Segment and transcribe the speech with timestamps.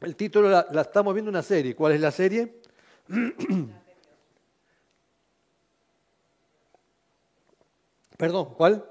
[0.00, 1.74] El título la, estamos viendo una serie.
[1.74, 2.60] ¿Cuál es la serie?
[8.16, 8.84] Perdón, ¿cuál?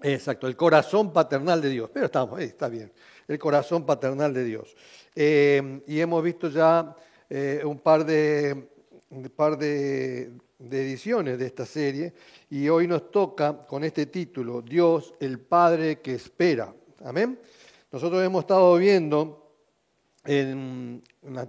[0.00, 1.90] Exacto, el corazón paternal de Dios.
[1.92, 2.90] Pero estamos, ahí está bien.
[3.28, 4.74] El corazón paternal de Dios.
[5.14, 6.96] Eh, y hemos visto ya
[7.28, 8.70] eh, un par, de,
[9.10, 12.14] un par de ediciones de esta serie
[12.48, 16.74] y hoy nos toca con este título, Dios el Padre que espera.
[17.04, 17.38] Amén.
[17.92, 19.52] Nosotros hemos estado viendo
[20.24, 21.02] en-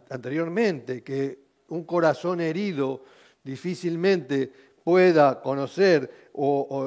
[0.10, 3.06] anteriormente que un corazón herido
[3.42, 4.52] difícilmente
[4.84, 6.30] pueda conocer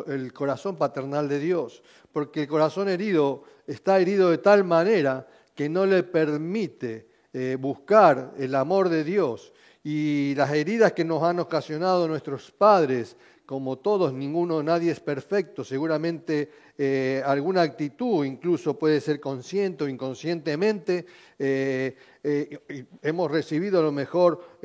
[0.09, 1.83] el corazón paternal de Dios,
[2.13, 8.35] porque el corazón herido está herido de tal manera que no le permite eh, buscar
[8.39, 9.55] el amor de Dios.
[9.83, 13.17] Y las heridas que nos han ocasionado nuestros padres,
[13.47, 19.89] como todos, ninguno, nadie es perfecto, seguramente eh, alguna actitud incluso puede ser consciente o
[19.89, 21.07] inconscientemente,
[21.39, 24.59] eh, eh, hemos recibido a lo mejor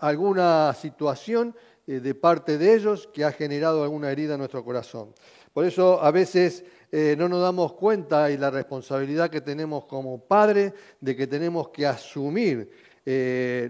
[0.00, 1.54] alguna situación
[1.86, 5.14] de parte de ellos que ha generado alguna herida en nuestro corazón.
[5.52, 10.74] Por eso a veces no nos damos cuenta y la responsabilidad que tenemos como padre
[11.00, 12.70] de que tenemos que asumir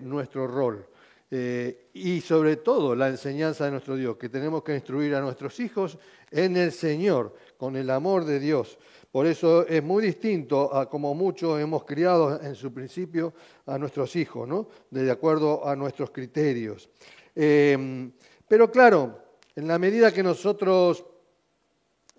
[0.03, 0.85] nuestro rol.
[1.31, 5.97] Y sobre todo la enseñanza de nuestro Dios, que tenemos que instruir a nuestros hijos
[6.31, 8.79] en el Señor, con el amor de Dios.
[9.13, 13.35] Por eso es muy distinto a como muchos hemos criado en su principio
[13.67, 14.69] a nuestros hijos, ¿no?
[14.91, 16.89] De acuerdo a nuestros criterios.
[17.35, 18.11] Eh,
[18.49, 19.19] pero claro,
[19.55, 21.05] en la medida que nosotros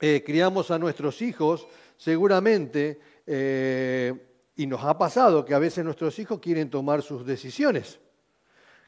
[0.01, 4.13] eh, criamos a nuestros hijos, seguramente, eh,
[4.55, 7.99] y nos ha pasado que a veces nuestros hijos quieren tomar sus decisiones,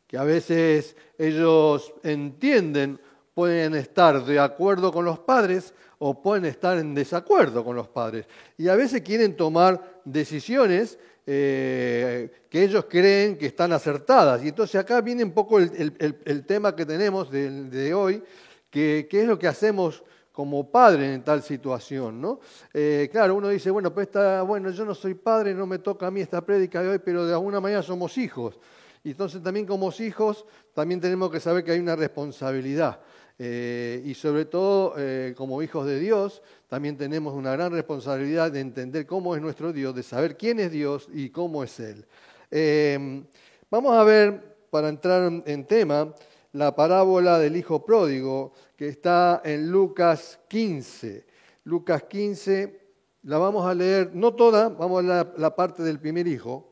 [0.08, 3.00] que a veces ellos entienden,
[3.42, 8.28] pueden estar de acuerdo con los padres o pueden estar en desacuerdo con los padres.
[8.56, 14.44] Y a veces quieren tomar decisiones eh, que ellos creen que están acertadas.
[14.46, 18.22] Y entonces acá viene un poco el, tema que tenemos de, hoy,
[18.70, 22.42] que, que es lo que hacemos como padre en tal situación, ¿no?
[22.72, 26.06] Eh, claro, uno dice, bueno, pues está, bueno, yo no soy padre, no me toca
[26.06, 28.60] a mí esta prédica de hoy, pero de alguna manera somos hijos.
[29.04, 33.00] Y entonces también como hijos, también tenemos que saber que hay una responsabilidad.
[33.44, 38.60] Eh, y sobre todo, eh, como hijos de Dios, también tenemos una gran responsabilidad de
[38.60, 42.06] entender cómo es nuestro Dios, de saber quién es Dios y cómo es Él.
[42.52, 43.24] Eh,
[43.72, 46.14] vamos a ver, para entrar en- en tema,
[46.54, 51.26] la parábola del Hijo Pródigo, que está en Lucas 15.
[51.64, 52.80] Lucas 15,
[53.24, 56.68] la vamos a leer, no toda, vamos a leer la, la parte del primer hijo.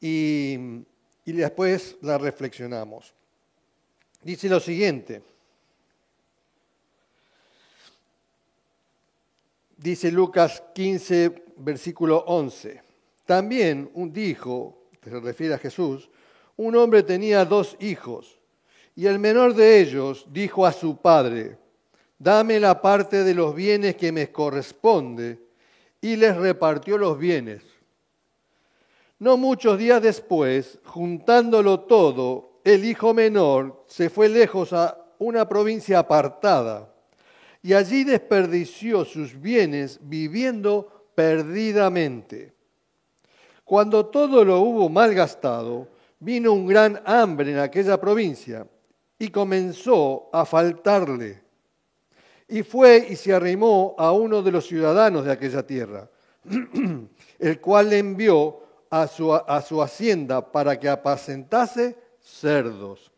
[0.00, 0.56] Y,
[1.24, 3.14] y después la reflexionamos.
[4.22, 5.22] Dice lo siguiente.
[9.76, 12.82] Dice Lucas 15, versículo 11.
[13.24, 16.10] También un dijo, que se refiere a Jesús,
[16.56, 18.38] un hombre tenía dos hijos,
[18.94, 21.56] y el menor de ellos dijo a su padre,
[22.18, 25.38] dame la parte de los bienes que me corresponde,
[26.02, 27.62] y les repartió los bienes.
[29.18, 35.98] No muchos días después, juntándolo todo, el hijo menor se fue lejos a una provincia
[35.98, 36.88] apartada
[37.62, 42.54] y allí desperdició sus bienes viviendo perdidamente.
[43.64, 45.88] Cuando todo lo hubo malgastado,
[46.18, 48.66] vino un gran hambre en aquella provincia
[49.18, 51.42] y comenzó a faltarle.
[52.48, 56.10] Y fue y se arrimó a uno de los ciudadanos de aquella tierra,
[57.38, 61.96] el cual le envió a su, a su hacienda para que apacentase
[62.30, 63.10] cerdos.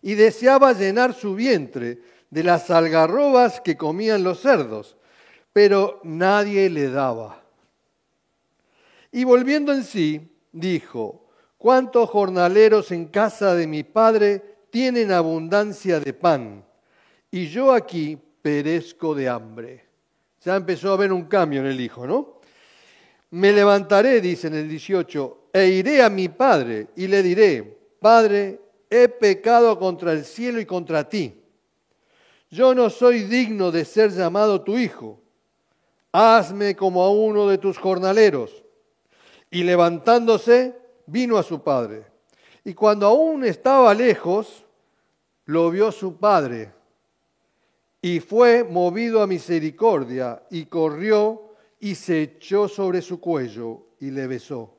[0.00, 2.00] Y deseaba llenar su vientre
[2.30, 4.96] de las algarrobas que comían los cerdos,
[5.52, 7.42] pero nadie le daba.
[9.12, 11.26] Y volviendo en sí, dijo,
[11.58, 16.64] ¿cuántos jornaleros en casa de mi padre tienen abundancia de pan?
[17.30, 19.84] Y yo aquí perezco de hambre.
[20.42, 22.40] Ya empezó a haber un cambio en el hijo, ¿no?
[23.30, 28.60] Me levantaré, dice en el 18, e iré a mi padre y le diré, Padre,
[28.90, 31.40] he pecado contra el cielo y contra ti.
[32.50, 35.20] Yo no soy digno de ser llamado tu hijo.
[36.10, 38.64] Hazme como a uno de tus jornaleros.
[39.50, 40.76] Y levantándose,
[41.06, 42.04] vino a su padre.
[42.64, 44.64] Y cuando aún estaba lejos,
[45.44, 46.72] lo vio su padre.
[48.02, 54.26] Y fue movido a misericordia y corrió y se echó sobre su cuello y le
[54.26, 54.71] besó.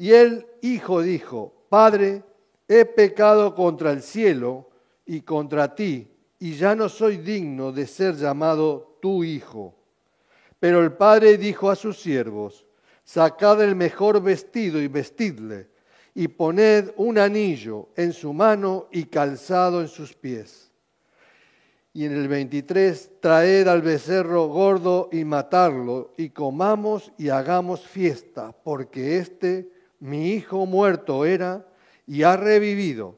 [0.00, 2.22] Y el hijo dijo, Padre,
[2.66, 4.70] he pecado contra el cielo
[5.04, 6.08] y contra ti,
[6.38, 9.74] y ya no soy digno de ser llamado tu hijo.
[10.58, 12.64] Pero el padre dijo a sus siervos,
[13.04, 15.68] sacad el mejor vestido y vestidle,
[16.14, 20.70] y poned un anillo en su mano y calzado en sus pies.
[21.92, 28.56] Y en el 23, traed al becerro gordo y matarlo, y comamos y hagamos fiesta,
[28.64, 31.66] porque este, mi hijo muerto era,
[32.06, 33.14] y ha revivido,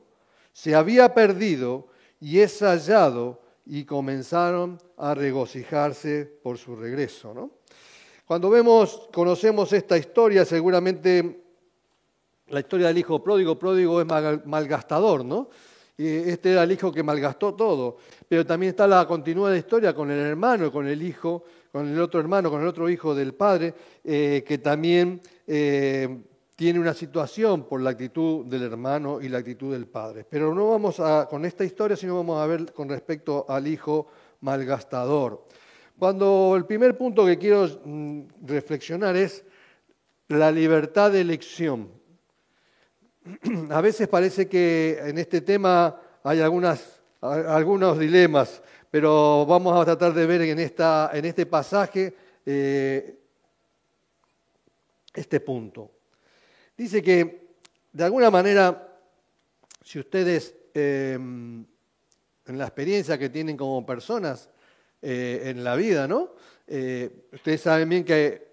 [0.53, 1.89] se había perdido
[2.21, 7.51] y es hallado, y comenzaron a regocijarse por su regreso.
[8.27, 11.43] Cuando vemos, conocemos esta historia, seguramente
[12.49, 14.07] la historia del hijo pródigo, pródigo es
[14.45, 15.49] malgastador, ¿no?
[15.97, 17.99] Este era el hijo que malgastó todo,
[18.29, 22.19] pero también está la continuada historia con el hermano, con el hijo, con el otro
[22.19, 26.09] hermano, con el otro hijo del padre, eh, que también eh,
[26.55, 30.25] tiene una situación por la actitud del hermano y la actitud del padre.
[30.29, 34.07] Pero no vamos a, con esta historia, sino vamos a ver con respecto al hijo
[34.41, 35.45] malgastador.
[35.99, 39.45] Cuando el primer punto que quiero mm, reflexionar es
[40.29, 41.91] la libertad de elección.
[43.71, 50.27] A veces parece que en este tema hay algunos dilemas, pero vamos a tratar de
[50.27, 52.15] ver en este pasaje
[52.45, 53.19] eh,
[55.15, 55.91] este punto.
[56.83, 57.47] Dice que,
[57.93, 58.99] de alguna manera,
[59.85, 61.65] si ustedes, em,
[62.45, 64.51] en la experiencia que tienen como personas
[65.01, 66.35] eh, en la vida, ¿no?
[66.67, 68.49] Eh, ustedes saben bien que,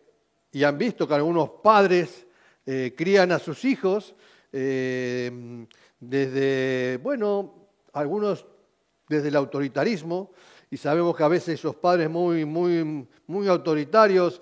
[0.52, 2.28] y han visto que algunos padres
[2.68, 4.14] eh, crían a sus hijos
[4.54, 5.66] em,
[6.00, 8.46] desde, bueno, algunos
[9.08, 10.34] desde el autoritarismo,
[10.70, 14.40] y sabemos que a veces esos padres muy, muy, muy autoritarios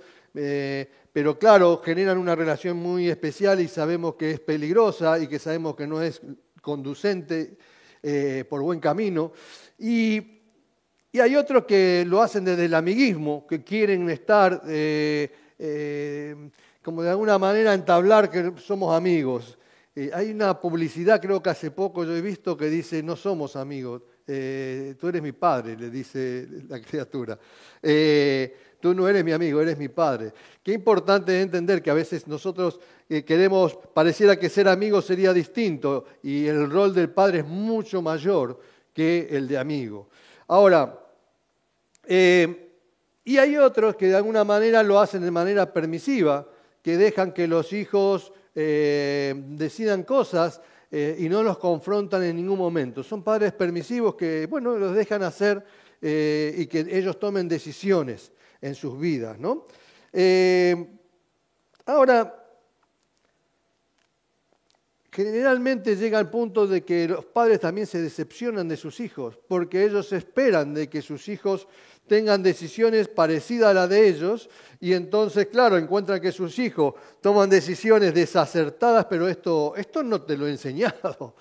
[1.17, 5.75] pero claro, generan una relación muy especial y sabemos que es peligrosa y que sabemos
[5.75, 6.21] que no es
[6.61, 7.57] conducente
[8.03, 9.31] eh, por buen camino.
[9.79, 10.35] Y,
[11.19, 16.35] hay otros que lo hacen desde el amiguismo, que quieren estar, eh, eh,
[16.83, 19.57] como de alguna manera entablar que somos amigos.
[20.13, 24.03] hay una publicidad, creo que hace poco yo he visto, que dice, no somos amigos,
[24.23, 27.39] tú eres mi padre, le dice la criatura
[28.79, 30.31] tú no eres mi amigo, eres mi padre.
[30.63, 32.79] Qué importante entender que a veces nosotros
[33.09, 38.01] eh, queremos, pareciera que ser amigos sería distinto y el rol del padre es mucho
[38.01, 38.59] mayor
[38.93, 40.09] que el de amigo.
[40.47, 40.99] Ahora,
[42.05, 42.71] eh,
[43.23, 46.47] y hay otros que de alguna manera lo hacen de manera permisiva,
[46.81, 53.03] que dejan que los hijos eh, decidan cosas y no los confrontan en ningún momento.
[53.03, 55.61] Son padres permisivos que, bueno, los dejan hacer
[55.99, 58.31] y que ellos tomen decisiones
[58.61, 59.39] en sus vidas.
[59.39, 59.67] ¿no?
[60.13, 60.87] Eh,
[61.85, 62.37] ahora,
[65.17, 69.83] generalmente llega al punto de que los padres también se decepcionan de sus hijos, porque
[69.83, 71.67] ellos esperan de que sus hijos
[72.07, 74.47] tengan decisiones parecidas a las de ellos,
[74.79, 80.37] y entonces, claro, encuentran que sus hijos toman decisiones desacertadas, pero esto, esto no te
[80.37, 81.33] lo he enseñado,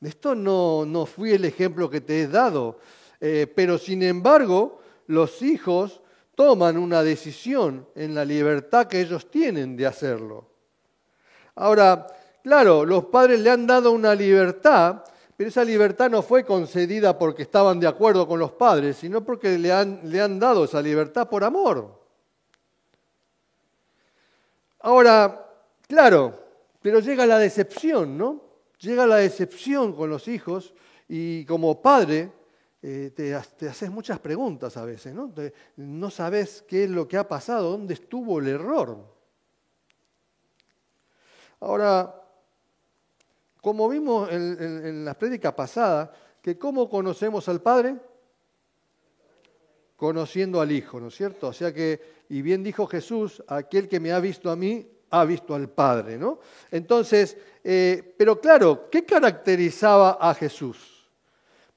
[0.00, 2.78] esto no, no fui el ejemplo que te he dado,
[3.20, 6.00] eh, pero sin embargo, los hijos
[6.38, 10.46] toman una decisión en la libertad que ellos tienen de hacerlo.
[11.56, 12.06] Ahora,
[12.44, 15.02] claro, los padres le han dado una libertad,
[15.36, 19.58] pero esa libertad no fue concedida porque estaban de acuerdo con los padres, sino porque
[19.58, 22.00] le han, le han dado esa libertad por amor.
[24.78, 25.44] Ahora,
[25.88, 26.38] claro,
[26.80, 28.44] pero llega la decepción, ¿no?
[28.78, 30.72] Llega la decepción con los hijos
[31.08, 32.30] y como padre
[32.80, 35.32] eh, te, haces muchas preguntas a veces, ¿no?
[35.76, 39.04] no sabes qué es lo que ha pasado, dónde estuvo el error.
[41.60, 42.14] Ahora,
[43.60, 47.96] como vimos en, la prédica pasada, que cómo conocemos al Padre,
[49.96, 51.48] conociendo al Hijo, ¿no es cierto?
[51.48, 55.24] O sea que, y bien dijo Jesús, aquel que me ha visto a mí, ha
[55.24, 56.38] visto al Padre, ¿no?
[56.70, 60.97] Entonces, eh, pero claro, ¿qué caracterizaba a Jesús?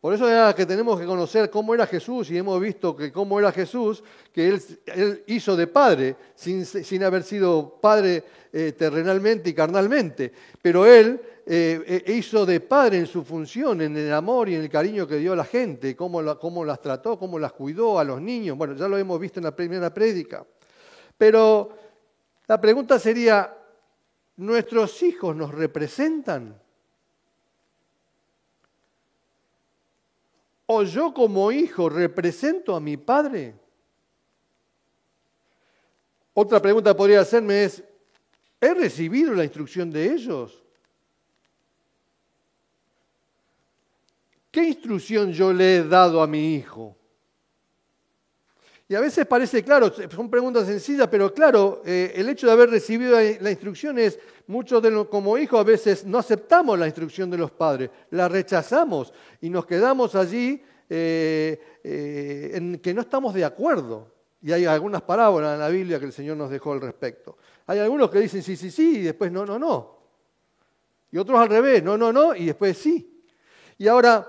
[0.01, 3.39] Por eso era que tenemos que conocer cómo era Jesús y hemos visto que cómo
[3.39, 4.03] era Jesús,
[4.33, 10.33] que Él, hizo de padre, sin, haber sido padre eh, terrenalmente y carnalmente.
[10.59, 14.61] Pero Él eh, e, hizo de padre en su función, en el amor y en
[14.61, 18.03] el cariño que dio a la gente, cómo, cómo las trató, cómo las cuidó a
[18.03, 18.57] los niños.
[18.57, 20.43] Bueno, ya lo hemos visto en la primera prédica.
[21.15, 21.77] Pero
[22.47, 23.55] la pregunta sería,
[24.37, 26.59] ¿nuestros hijos nos representan?
[30.73, 33.53] ¿O yo como hijo represento a mi padre?
[36.33, 37.83] Otra pregunta podría hacerme es,
[38.61, 40.63] ¿he recibido la instrucción de ellos?
[44.49, 46.95] ¿Qué instrucción yo le he dado a mi hijo?
[48.91, 52.69] Y a veces parece claro, son preguntas sencillas, pero claro, eh, el hecho de haber
[52.69, 57.29] recibido la instrucción es, muchos de los, como hijos a veces no aceptamos la instrucción
[57.29, 63.33] de los padres, la rechazamos y nos quedamos allí eh, eh, en que no estamos
[63.33, 64.11] de acuerdo.
[64.41, 67.37] Y hay algunas parábolas en la Biblia que el Señor nos dejó al respecto.
[67.67, 69.99] Hay algunos que dicen sí, sí, sí, y después no, no, no.
[71.13, 73.23] Y otros al revés, no, no, no, y después sí.
[73.77, 74.27] Y ahora,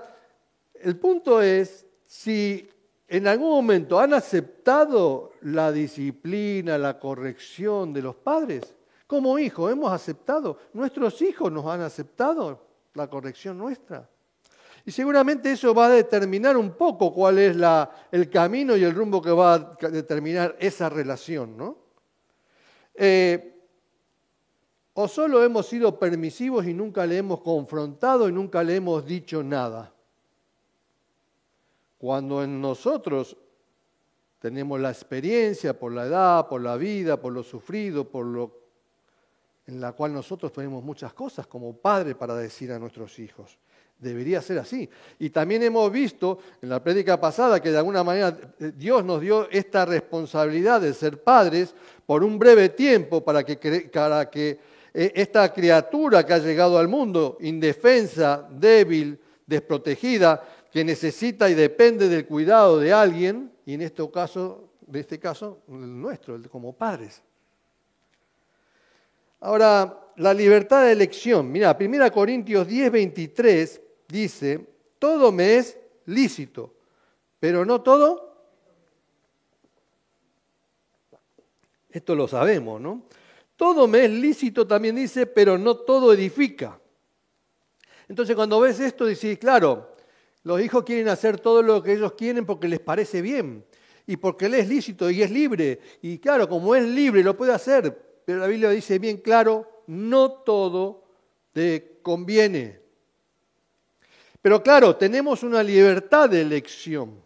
[0.75, 2.69] el punto es si
[3.13, 8.73] en algún momento han aceptado la disciplina, la corrección de los padres.
[9.05, 12.59] Como hijos hemos aceptado, nuestros hijos nos han aceptado
[12.95, 14.09] la corrección nuestra.
[14.83, 17.55] Y seguramente eso va a determinar un poco cuál es
[18.11, 21.77] el camino y el rumbo que va a determinar esa relación, ¿no?
[22.95, 23.61] Eh,
[24.93, 29.43] o solo hemos sido permisivos y nunca le hemos confrontado y nunca le hemos dicho
[29.43, 29.92] nada.
[32.03, 33.37] Cuando en nosotros
[34.37, 38.59] tenemos la experiencia por la edad, por la vida, por lo sufrido, por lo
[39.67, 43.57] en la cual nosotros tenemos muchas cosas como padre para decir a nuestros hijos.
[43.97, 44.89] Debería ser así.
[45.17, 49.21] Y también hemos visto en la prédica pasada que de alguna manera eh, Dios nos
[49.21, 51.73] dio esta responsabilidad de ser padres
[52.05, 54.59] por un breve tiempo para que, para que
[54.93, 59.17] eh, esta criatura que ha llegado al mundo, indefensa, débil,
[59.47, 60.43] desprotegida,
[60.73, 65.59] que necesita y depende del cuidado de alguien, y en este caso, de este caso,
[65.67, 67.21] el nuestro, como padres.
[69.39, 71.51] Ahora, la libertad de elección.
[71.51, 75.77] Mira, 1 Corintios 10, 23 dice, todo me es
[76.07, 76.73] lícito,
[77.39, 78.35] pero no todo.
[81.91, 83.03] Esto lo sabemos, ¿no?
[83.55, 86.79] Todo me es lícito, también dice, pero no todo edifica.
[88.07, 89.92] Entonces cuando ves esto, dices, claro,
[90.43, 93.65] los hijos quieren hacer todo lo que ellos quieren porque les parece bien
[94.05, 95.79] y porque él es lícito y es libre.
[96.01, 100.31] Y claro, como es libre, lo puede hacer, pero la Biblia dice bien claro, no
[100.31, 101.05] todo
[101.53, 102.81] te conviene.
[104.41, 107.23] Pero claro, tenemos una libertad de elección.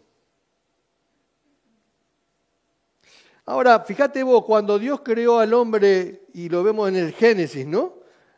[3.44, 7.94] Ahora, fíjate vos, cuando Dios creó al hombre, y lo vemos en el Génesis, ¿no?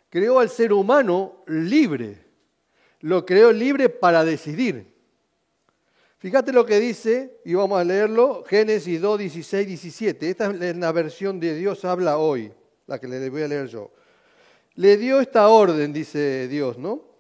[0.09, 2.30] Creó al ser humano libre.
[3.01, 4.95] Lo creó libre para decidir.
[6.19, 10.31] Fíjate lo que dice, y vamos a leerlo, Génesis 2, 16, 17.
[10.31, 12.53] Esta es la versión de Dios habla hoy,
[12.87, 13.91] la que le voy a leer yo.
[14.75, 17.11] Le dio esta orden, dice Dios, ¿no?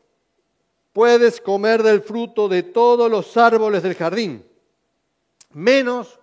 [0.93, 4.45] puedes comer del fruto de todos los árboles del jardín,
[5.53, 6.19] menos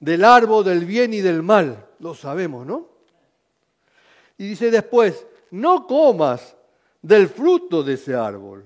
[0.00, 1.86] del árbol del bien y del mal.
[1.98, 2.88] Lo sabemos, ¿no?
[4.36, 6.56] Y dice después, no comas
[7.02, 8.64] del fruto de ese árbol,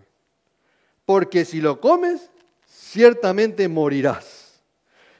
[1.13, 2.31] porque si lo comes,
[2.67, 4.63] ciertamente morirás.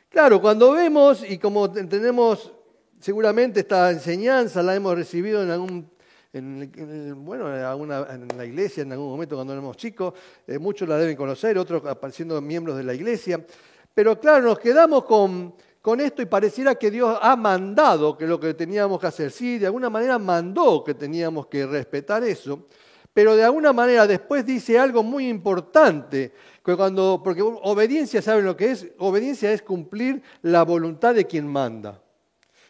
[0.09, 2.51] Claro, cuando vemos, y como tenemos
[2.99, 5.91] seguramente esta enseñanza, la hemos recibido en algún
[6.33, 10.15] en, bueno, en, la iglesia en algún momento cuando éramos chicos,
[10.47, 13.45] eh, muchos la deben conocer, otros apareciendo miembros de la iglesia.
[13.93, 18.41] Pero claro, nos quedamos con, con esto y pareciera que Dios ha mandado que lo
[18.41, 19.31] que teníamos que hacer.
[19.31, 22.67] Sí, de alguna manera mandó que teníamos que respetar eso,
[23.13, 26.33] pero de alguna manera después dice algo muy importante,
[26.65, 28.89] que cuando, porque obediencia, ¿saben lo que es?
[28.99, 32.01] Obediencia es cumplir la voluntad de quien manda.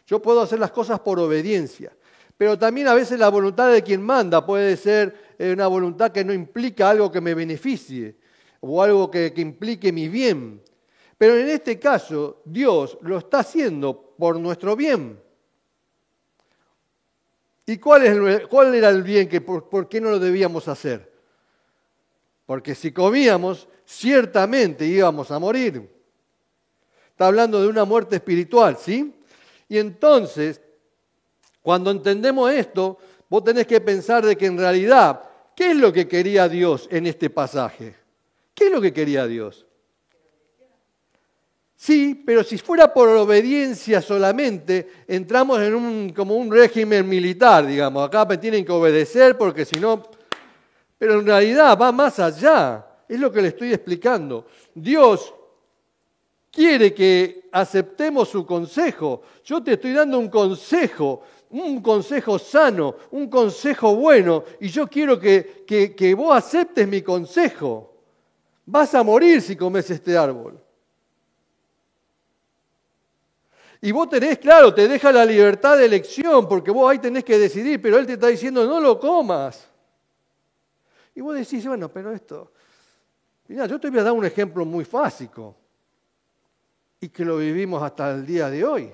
[0.05, 1.95] Yo puedo hacer las cosas por obediencia,
[2.35, 6.25] pero también a veces la voluntad de quien manda puede ser eh, una voluntad que
[6.25, 8.17] no implica algo que me beneficie
[8.59, 10.61] o algo que, implique mi bien.
[11.17, 15.19] Pero en este caso, Dios lo está haciendo por nuestro bien.
[17.65, 21.11] ¿Y cuál, es, cuál era el bien que por, por qué no lo debíamos hacer?
[22.45, 25.89] Porque si comíamos, ciertamente íbamos a morir.
[27.09, 29.15] Está hablando de una muerte espiritual, ¿sí?
[29.69, 30.59] Y entonces
[31.63, 32.97] cuando entendemos esto,
[33.29, 35.23] vos tenés que pensar de que en realidad,
[35.55, 37.95] ¿qué es lo que quería Dios en este pasaje?
[38.53, 39.65] ¿Qué es lo que quería Dios?
[41.85, 48.07] Sí, pero si fuera por obediencia solamente, entramos en un, como un régimen militar, digamos.
[48.07, 50.01] Acá me tienen que obedecer porque si no...
[50.97, 52.87] Pero en realidad va más allá.
[53.05, 54.45] Es lo que le estoy explicando.
[54.73, 55.33] Dios
[56.49, 59.23] quiere que aceptemos su consejo.
[59.43, 65.19] Yo te estoy dando un consejo un consejo sano, un consejo bueno, y yo quiero
[65.19, 67.93] que, que, vos aceptes mi consejo.
[68.65, 70.62] Vas a morir si comes este árbol.
[73.85, 77.37] Y vos tenés, claro, te deja la libertad de elección, porque vos ahí tenés que
[77.37, 79.67] decidir, pero él te está diciendo, no lo comas.
[81.13, 82.53] Y vos decís, bueno, pero esto,
[83.45, 85.57] mira, yo te voy a dar un ejemplo muy básico.
[87.01, 88.93] y que lo vivimos hasta el día de hoy.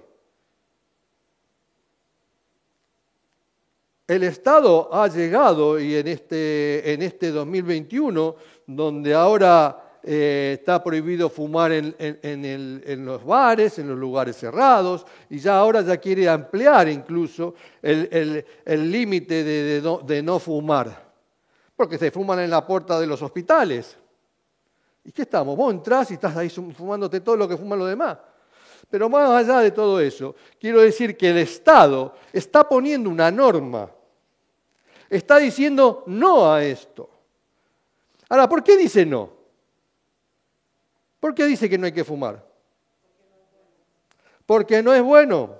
[4.08, 11.30] El Estado ha llegado y en este, en este 2021, donde ahora eh, está prohibido
[11.30, 17.56] fumar en, los bares, en los lugares cerrados, y ya ahora ya quiere ampliar incluso
[17.82, 21.12] el límite de, no, fumar,
[21.76, 23.98] porque se fuman en la puerta de los hospitales.
[25.04, 25.56] ¿Y qué estamos?
[25.56, 28.18] Vos entrás y estás ahí fumándote todo lo que fuman los demás.
[28.90, 33.90] Pero más allá de todo eso, quiero decir que el Estado está poniendo una norma
[35.10, 37.10] está diciendo no a esto.
[38.30, 39.39] Ahora, ¿por qué dice no?
[41.20, 42.44] ¿Por qué dice que no hay que fumar?
[44.46, 45.56] Porque no es bueno.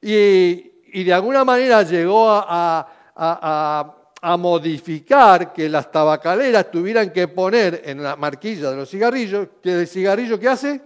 [0.00, 8.02] Y, de alguna manera llegó a, a, modificar que las tabacaleras tuvieran que poner en
[8.02, 10.80] la marquilla de los cigarrillos que el cigarrillo que hace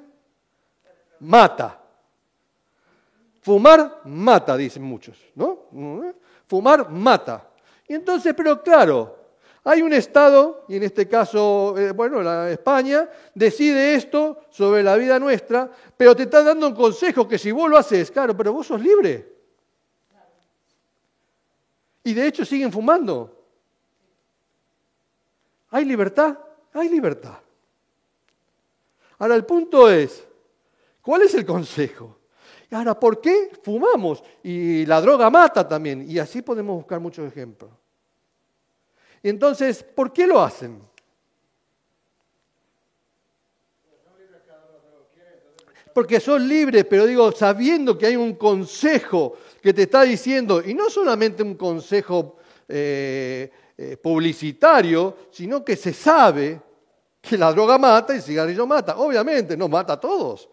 [1.20, 1.80] mata.
[3.42, 5.66] Fumar mata, dicen muchos, ¿no?
[6.46, 7.48] Fumar mata.
[7.88, 9.15] Y entonces, pero claro,
[9.68, 14.94] hay un Estado, y en este caso, eh, bueno, la España, decide esto sobre la
[14.94, 18.52] vida nuestra, pero te está dando un consejo que si vos lo haces, claro, pero
[18.52, 19.28] vos sos libre.
[22.04, 23.44] Y de hecho siguen fumando.
[25.70, 26.38] ¿Hay libertad?
[26.72, 27.38] Hay libertad.
[29.18, 30.24] Ahora el punto es,
[31.02, 32.20] ¿cuál es el consejo?
[32.70, 34.22] Ahora, ¿por qué fumamos?
[34.44, 36.08] Y la droga mata también.
[36.08, 37.72] Y así podemos buscar muchos ejemplos.
[39.30, 40.80] Entonces, ¿por qué lo hacen?
[45.92, 50.74] Porque son libres, pero digo, sabiendo que hay un consejo que te está diciendo, y
[50.74, 52.36] no solamente un consejo
[52.68, 56.60] eh, eh, publicitario, sino que se sabe
[57.20, 58.96] que la droga mata y el cigarrillo mata.
[58.98, 60.48] Obviamente, no mata a todos.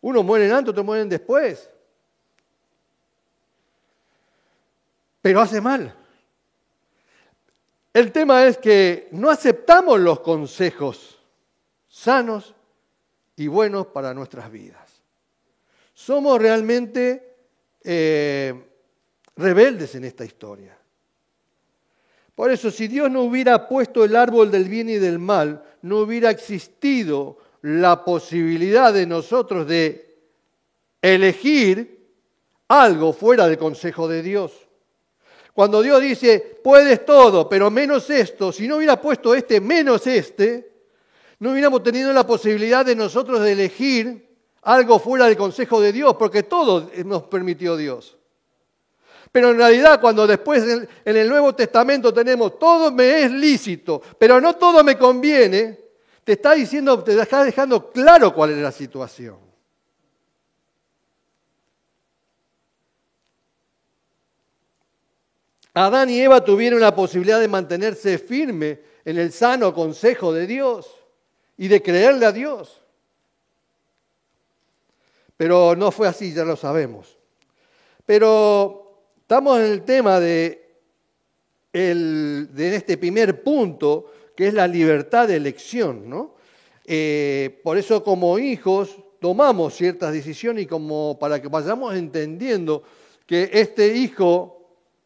[0.00, 1.68] Unos mueren antes, otros mueren después.
[5.20, 6.03] Pero hace mal.
[7.94, 11.16] El tema es que no aceptamos los consejos
[11.88, 12.52] sanos
[13.36, 15.00] y buenos para nuestras vidas.
[15.94, 17.36] Somos realmente
[17.84, 18.52] eh,
[19.36, 20.76] rebeldes en esta historia.
[22.34, 25.98] Por eso, si Dios no hubiera puesto el árbol del bien y del mal, no
[25.98, 30.18] hubiera existido la posibilidad de nosotros de
[31.00, 32.08] elegir
[32.66, 34.63] algo fuera del consejo de Dios.
[35.54, 40.72] Cuando Dios dice, puedes todo, pero menos esto, si no hubiera puesto este menos este,
[41.38, 46.16] no hubiéramos tenido la posibilidad de nosotros de elegir algo fuera del consejo de Dios,
[46.16, 48.16] porque todo nos permitió Dios.
[49.30, 54.40] Pero en realidad cuando después en el Nuevo Testamento tenemos todo me es lícito, pero
[54.40, 55.78] no todo me conviene,
[56.24, 59.43] te está diciendo, te está dejando claro cuál es la situación.
[65.74, 70.88] Adán y Eva tuvieron la posibilidad de mantenerse firme en el sano consejo de Dios
[71.56, 72.80] y de creerle a Dios.
[75.36, 77.18] Pero no fue así, ya lo sabemos.
[78.06, 80.78] Pero estamos en el tema de,
[81.72, 86.08] de este primer punto que es la libertad de elección.
[86.08, 86.34] ¿no?
[86.84, 92.82] Eh, por eso como hijos tomamos ciertas decisiones y como para que vayamos entendiendo
[93.26, 94.53] que este hijo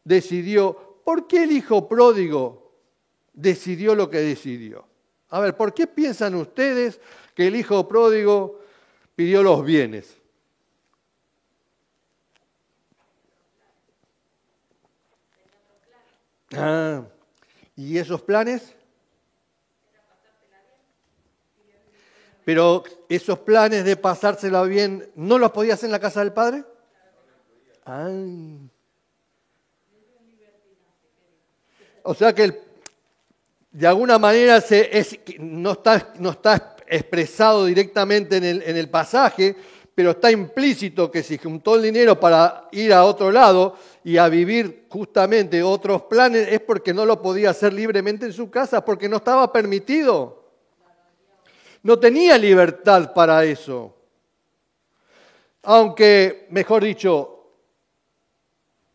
[0.09, 2.73] decidió, ¿por qué el hijo pródigo
[3.31, 4.87] decidió lo que decidió?
[5.29, 6.99] A ver, ¿por qué piensan ustedes
[7.35, 8.59] que el hijo pródigo
[9.15, 10.17] pidió los bienes?
[16.55, 17.03] Ah,
[17.75, 18.75] ¿y esos planes?
[22.43, 26.65] Pero esos planes de pasársela bien, ¿no los podía hacer en la casa del padre?
[32.09, 32.59] O sea que
[33.69, 34.63] de alguna manera
[35.37, 39.55] no, está, expresado directamente en el, en el pasaje,
[39.93, 44.27] pero está implícito que si juntó el dinero para ir a otro lado y a
[44.27, 49.07] vivir justamente otros planes, es porque no lo podía hacer libremente en su casa, porque
[49.07, 50.49] no estaba permitido.
[51.83, 53.95] No tenía libertad para eso.
[55.61, 57.38] Aunque, mejor dicho,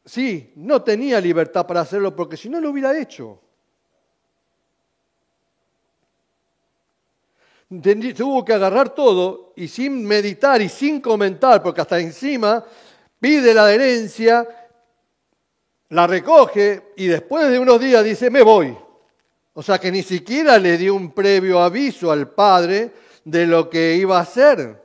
[0.05, 3.41] sí, no tenía libertad para hacerlo porque si no lo hubiera hecho.
[8.17, 12.65] Tuvo que agarrar todo y sin meditar y sin comentar, porque hasta encima
[13.19, 14.47] pide la herencia,
[15.89, 18.77] la recoge y después de unos días dice, me voy.
[19.55, 22.93] O sea que ni siquiera le dio un previo aviso al padre
[23.25, 24.84] de lo que iba a hacer.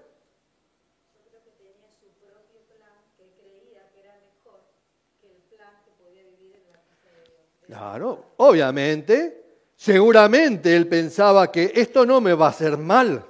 [7.70, 9.44] Claro, obviamente,
[9.76, 13.24] seguramente él pensaba que esto no me va a hacer mal.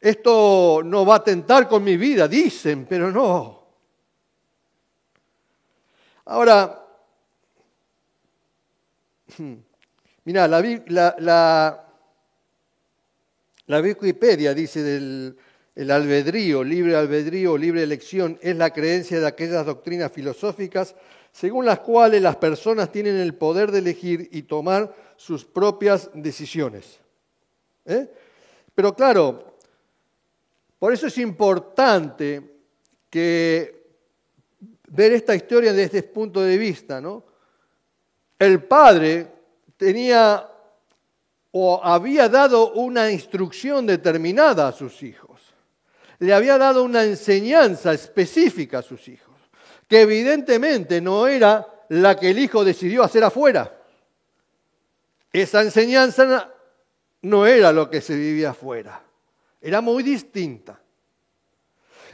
[0.00, 3.66] Esto no va a tentar con mi vida, dicen, pero no.
[6.24, 6.86] Ahora,
[10.24, 11.86] mira, la, la,
[13.66, 15.36] la, Wikipedia dice del
[15.74, 20.94] el albedrío, libre albedrío, libre elección, es la creencia de aquellas doctrinas filosóficas
[21.34, 27.00] según las cuales las personas tienen el poder de elegir y tomar sus propias decisiones.
[27.84, 28.08] ¿Eh?
[28.72, 29.56] Pero claro,
[30.78, 32.40] por eso es importante
[33.10, 33.84] que
[34.90, 37.00] ver esta historia desde este punto de vista.
[37.00, 37.24] ¿no?
[38.38, 39.26] El padre
[39.76, 40.48] tenía
[41.50, 45.40] o había dado una instrucción determinada a sus hijos.
[46.20, 49.33] Le había dado una enseñanza específica a sus hijos
[49.88, 53.72] que evidentemente no era la que el hijo decidió hacer afuera.
[55.32, 56.52] Esa enseñanza
[57.22, 59.02] no era lo que se vivía afuera,
[59.60, 60.80] era muy distinta.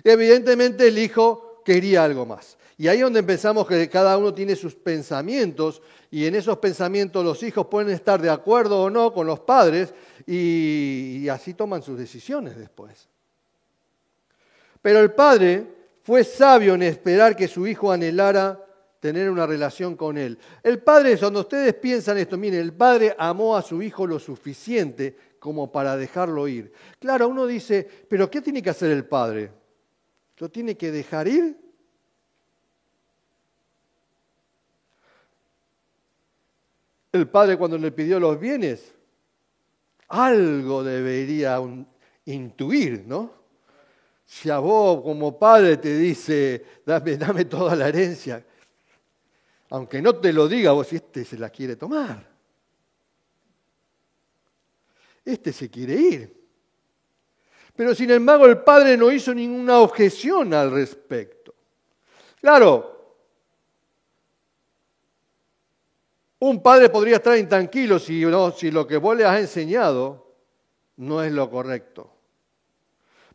[0.02, 2.56] Evidentemente el hijo quería algo más.
[2.78, 7.22] Y ahí es donde pensamos que cada uno tiene sus pensamientos y en esos pensamientos
[7.22, 9.92] los hijos pueden estar de acuerdo o no con los padres
[10.26, 13.06] y, y así toman sus decisiones después.
[14.80, 18.64] Pero el padre fue sabio en esperar que su hijo anhelara
[19.00, 20.38] tener una relación con él.
[20.62, 25.16] El padre, cuando ustedes piensan esto, miren, el padre amó a su hijo lo suficiente
[25.38, 26.72] como para dejarlo ir.
[26.98, 29.50] Claro, uno dice, pero ¿qué tiene que hacer el padre?
[30.36, 31.56] ¿Lo tiene que dejar ir?
[37.12, 38.94] El padre cuando le pidió los bienes,
[40.08, 41.60] algo debería
[42.26, 43.39] intuir, ¿no?
[44.30, 48.46] Si a vos como padre te dice, dame, dame toda la herencia,
[49.70, 52.30] aunque no te lo diga, vos este se la quiere tomar.
[55.24, 56.46] Este se quiere ir.
[57.74, 61.52] Pero sin embargo el padre no hizo ninguna objeción al respecto.
[62.40, 63.16] Claro,
[66.38, 70.24] un padre podría estar intranquilo si, lo que vos le has enseñado
[70.98, 72.19] no es lo correcto.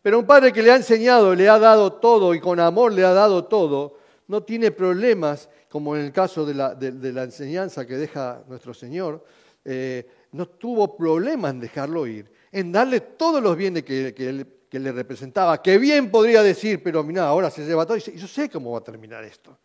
[0.06, 3.04] Pero un padre que le ha enseñado, le ha dado todo y con amor le
[3.04, 8.44] ha dado todo, no tiene problemas, como en el caso de la, enseñanza que deja
[8.48, 9.26] nuestro Señor,
[9.64, 15.60] eh, no tuvo problemas en dejarlo ir, en darle todos los bienes que, le representaba,
[15.60, 18.74] que bien podría decir, pero mira, ahora se lleva todo y dice, yo sé cómo
[18.74, 19.58] va a terminar esto.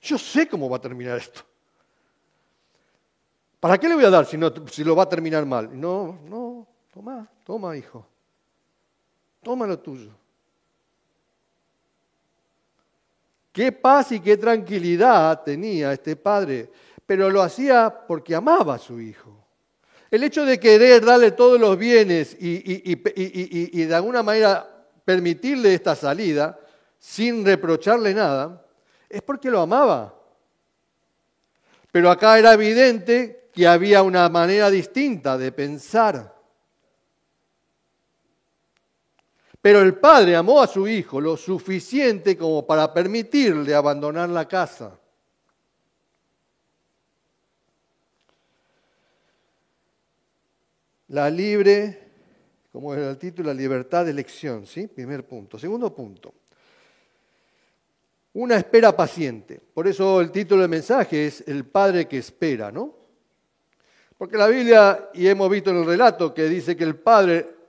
[0.00, 1.42] Yo sé cómo va a terminar esto.
[3.60, 5.70] ¿Para qué le voy a dar si, no, si lo va a terminar mal?
[5.80, 8.08] No, no, toma, toma, hijo.
[9.42, 10.10] Toma lo tuyo.
[13.52, 16.70] Qué paz y qué tranquilidad tenía este padre,
[17.04, 19.42] pero lo hacía porque amaba a su hijo.
[20.10, 24.68] El hecho de querer darle todos los bienes y, y, de alguna manera
[25.04, 26.58] permitirle esta salida
[26.98, 28.64] sin reprocharle nada,
[29.08, 30.14] es porque lo amaba.
[31.90, 36.34] Pero acá era evidente que había una manera distinta de pensar.
[39.62, 44.98] Pero el padre amó a su hijo lo suficiente como para permitirle abandonar la casa.
[51.08, 52.08] La libre,
[52.72, 54.88] como era el título, la libertad de elección, ¿sí?
[54.88, 55.56] Primer punto.
[55.60, 56.34] Segundo punto.
[58.32, 59.60] Una espera paciente.
[59.72, 62.96] Por eso el título del mensaje es El Padre que espera, ¿no?
[64.18, 67.61] Porque la Biblia, y hemos visto en el relato que dice que el Padre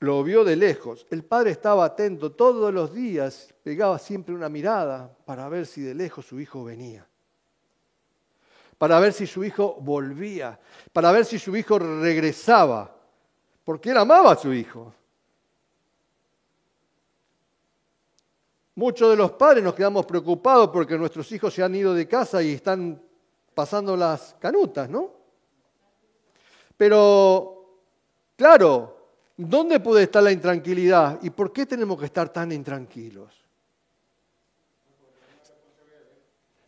[0.00, 1.06] lo vio de lejos.
[1.10, 5.94] El padre estaba atento todos los días, pegaba siempre una mirada para ver si de
[5.94, 7.06] lejos su hijo venía,
[8.78, 10.58] para ver si su hijo volvía,
[10.92, 12.94] para ver si su hijo regresaba,
[13.64, 14.92] porque él amaba a su hijo.
[18.74, 22.42] Muchos de los padres nos quedamos preocupados porque nuestros hijos se han ido de casa
[22.42, 23.00] y están
[23.54, 25.12] pasando las canutas, ¿no?
[26.76, 27.80] Pero,
[28.36, 28.95] claro,
[29.36, 31.18] ¿Dónde puede estar la intranquilidad?
[31.22, 33.34] ¿Y por qué tenemos que estar tan intranquilos?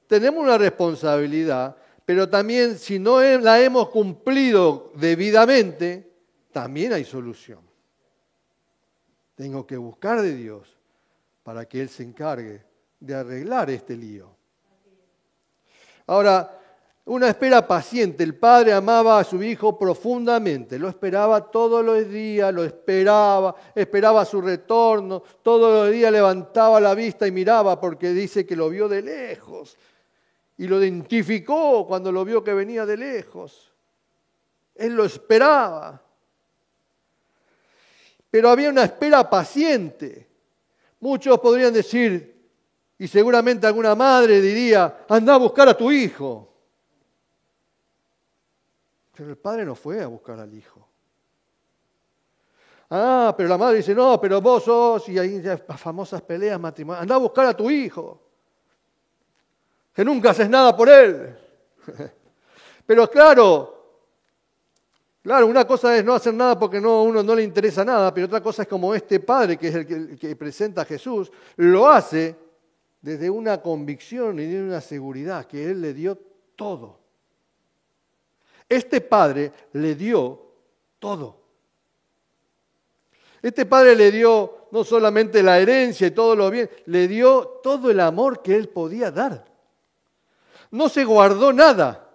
[0.07, 6.11] Tenemos una responsabilidad, pero también si no la hemos cumplido debidamente,
[6.53, 7.61] también hay solución.
[9.35, 10.77] Tengo que buscar de Dios
[11.43, 12.65] para que Él se encargue
[13.01, 14.35] de arreglar este lío.
[16.07, 16.58] Ahora,
[17.09, 18.23] una espera paciente.
[18.23, 24.25] El padre amaba a su hijo profundamente, lo esperaba todos los días, lo esperaba, esperaba
[24.25, 28.89] su retorno, todos los días levantaba la vista y miraba porque dice que lo vio
[28.89, 29.77] de lejos
[30.59, 33.73] y lo identificó cuando lo vio que venía de lejos.
[34.75, 36.03] Él lo esperaba.
[38.31, 40.29] Pero había una espera paciente.
[41.01, 42.37] Muchos podrían decir,
[42.99, 46.48] y seguramente alguna madre diría, anda a buscar a tu hijo.
[49.19, 50.87] Pero el padre no fue a buscar al hijo.
[52.89, 57.03] Ah, pero la madre dice, no, pero vos sos, y ahí las famosas peleas matrimoniales,
[57.03, 58.23] anda a buscar a tu hijo,
[59.93, 61.37] que nunca haces nada por él.
[62.87, 63.99] Pero claro,
[65.21, 68.29] claro, una cosa es no hacer nada porque no, uno no le interesa nada, pero
[68.29, 71.31] otra cosa es como este padre, que es el que, el que presenta a Jesús,
[71.57, 72.35] lo hace
[73.03, 76.17] desde una convicción y de una seguridad que Él le dio
[76.57, 77.08] todo.
[78.69, 80.53] Este padre le dio
[80.99, 81.39] todo.
[83.41, 87.91] Este padre le dio no solamente la herencia y todo lo bien, le dio todo
[87.91, 89.45] el amor que él podía dar.
[90.71, 92.11] No se guardó nada,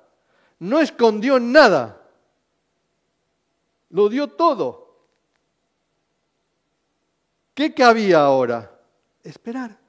[0.59, 2.01] no escondió nada,
[3.89, 4.97] lo dio todo.
[7.53, 8.79] ¿Qué cabía ahora?
[9.23, 9.83] Esperar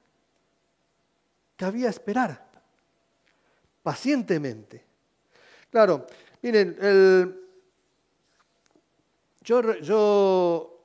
[1.56, 2.44] cabía esperar
[3.82, 4.84] pacientemente.
[5.70, 6.06] Claro,
[6.44, 6.76] miren,
[9.40, 10.78] yo, yo,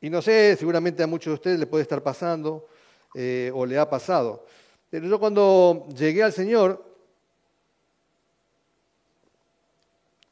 [0.00, 2.66] y no sé, seguramente a muchos de ustedes le puede estar pasando
[3.14, 4.46] eh, o le ha pasado,
[4.88, 6.82] pero yo cuando llegué al Señor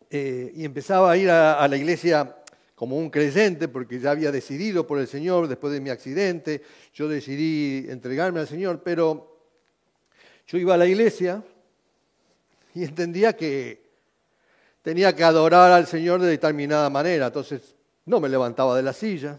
[0.09, 2.35] eh, y empezaba a ir a la iglesia
[2.75, 6.63] como un creyente, porque ya había decidido por el Señor después de mi accidente,
[6.95, 9.43] yo decidí entregarme al Señor, pero
[10.47, 11.45] yo iba a la iglesia
[12.75, 13.82] y entendía que
[14.83, 17.27] tenía que adorar al Señor de determinada manera.
[17.27, 19.39] Entonces no me levantaba de la silla,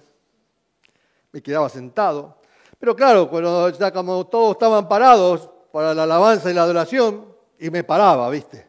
[1.31, 2.37] me quedaba sentado.
[2.79, 7.69] Pero claro, cuando ya como todos estaban parados para la alabanza y la adoración, y
[7.69, 8.67] me paraba, ¿viste?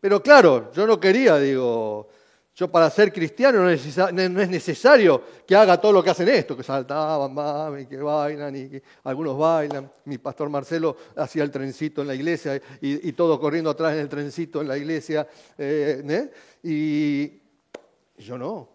[0.00, 2.08] Pero claro, yo no quería, digo,
[2.56, 6.62] yo para ser cristiano no es necesario que haga todo lo que hacen esto, que
[6.62, 9.92] saltaban, que bailan, y algunos bailan.
[10.06, 14.08] Mi pastor Marcelo hacía el trencito en la iglesia y, todo corriendo atrás en el
[14.08, 15.28] trencito en la iglesia.
[15.58, 16.32] Eh, ¿eh?
[16.62, 18.70] Y yo no.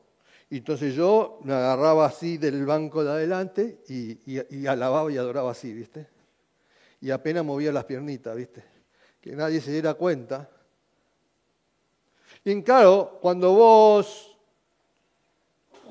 [0.52, 5.50] Y entonces yo me agarraba así del banco de adelante y, y alababa y adoraba
[5.50, 6.06] así, ¿viste?
[7.00, 8.64] Y apenas movía las piernitas, ¿viste?
[9.20, 10.48] Que nadie se diera cuenta
[12.44, 14.36] y claro, cuando vos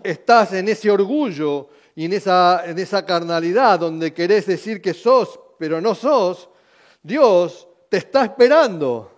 [0.03, 5.39] estás en ese orgullo y en esa, en esa carnalidad donde querés decir que sos,
[5.59, 6.49] pero no sos,
[7.03, 9.13] Dios te está esperando.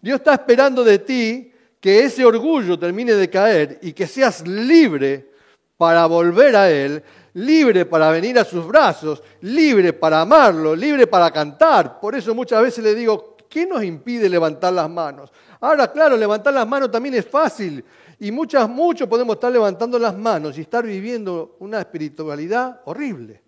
[0.00, 5.30] Dios está esperando de ti que ese orgullo termine de caer y que seas libre
[5.76, 7.02] para volver a Él,
[7.34, 11.98] libre para venir a sus brazos, libre para amarlo, libre para cantar.
[11.98, 15.32] Por eso muchas veces le digo, ¿qué nos impide levantar las manos?
[15.62, 17.84] Ahora, claro, levantar las manos también es fácil.
[18.18, 23.40] Y muchas, muchos podemos estar levantando las manos y estar viviendo una espiritualidad horrible.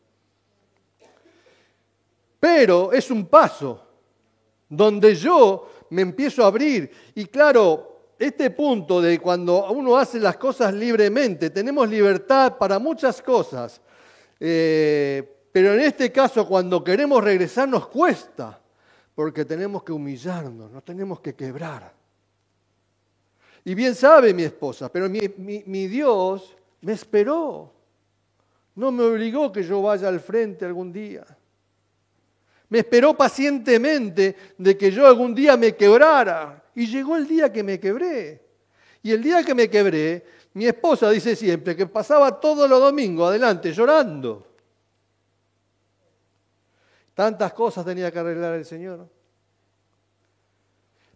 [2.39, 3.85] Pero es un paso
[4.69, 6.89] donde yo me empiezo a abrir.
[7.17, 13.21] Y claro, este punto de cuando uno hace las cosas libremente, tenemos libertad para muchas
[13.23, 13.81] cosas.
[14.39, 18.61] Eh, pero en este caso, cuando queremos regresar, nos cuesta,
[19.17, 22.04] porque tenemos que humillarnos, nos tenemos que quebrar.
[23.65, 27.73] Y bien sabe mi esposa, pero mi, Dios me esperó.
[28.75, 31.25] No me obligó que yo vaya al frente algún día.
[32.69, 36.63] Me esperó pacientemente de que yo algún día me quebrara.
[36.75, 38.43] Y llegó el día que me quebré.
[39.03, 40.25] Y el día que me quebré,
[40.55, 44.47] mi esposa dice siempre que pasaba todos los domingos adelante llorando.
[47.15, 49.09] Tantas cosas tenía que arreglar el Señor.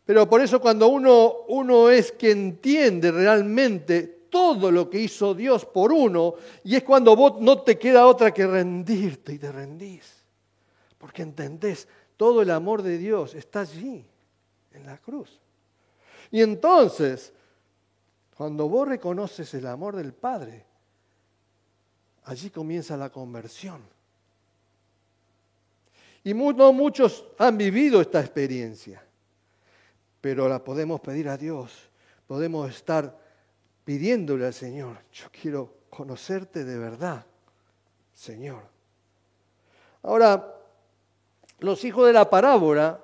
[0.09, 5.67] Pero por eso cuando uno, uno es que entiende realmente todo lo que hizo Dios
[5.67, 10.11] por uno, y es cuando vos no te queda otra que rendirte y te rendís.
[10.97, 14.03] Porque entendés, todo el amor de Dios está allí,
[14.73, 15.39] en la cruz.
[16.31, 17.31] Y entonces,
[18.35, 20.65] cuando vos reconoces el amor del Padre,
[22.25, 23.83] allí comienza la conversión.
[26.25, 29.03] Y no muchos han vivido esta experiencia
[30.21, 31.91] pero la podemos pedir a Dios.
[32.27, 33.19] Podemos estar
[33.85, 37.25] pidiéndole al Señor, yo quiero conocerte de verdad,
[38.13, 38.63] Señor.
[40.03, 40.55] Ahora,
[41.61, 43.03] los hijos de la parábola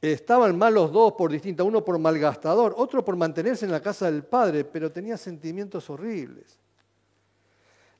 [0.00, 4.10] estaban mal los dos por distinta, uno por malgastador, otro por mantenerse en la casa
[4.10, 6.58] del padre, pero tenía sentimientos horribles.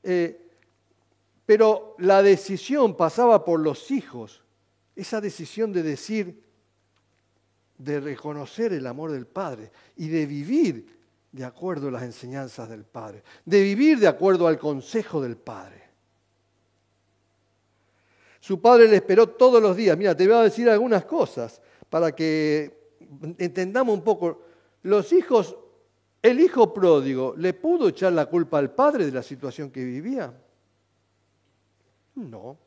[0.03, 0.39] Eh,
[1.45, 4.43] pero la decisión pasaba por los hijos,
[4.95, 6.42] esa decisión de decir,
[7.83, 12.85] de reconocer el amor del Padre y de vivir de acuerdo a las enseñanzas del
[12.85, 15.83] Padre, de vivir de acuerdo al consejo del Padre.
[18.39, 19.97] Su padre le esperó todos los días.
[19.97, 22.91] Mira, te voy a decir algunas cosas para que
[23.37, 24.41] entendamos un poco.
[24.81, 25.55] Los hijos,
[26.21, 30.33] el hijo pródigo, ¿le pudo echar la culpa al padre de la situación que vivía?
[32.15, 32.57] No.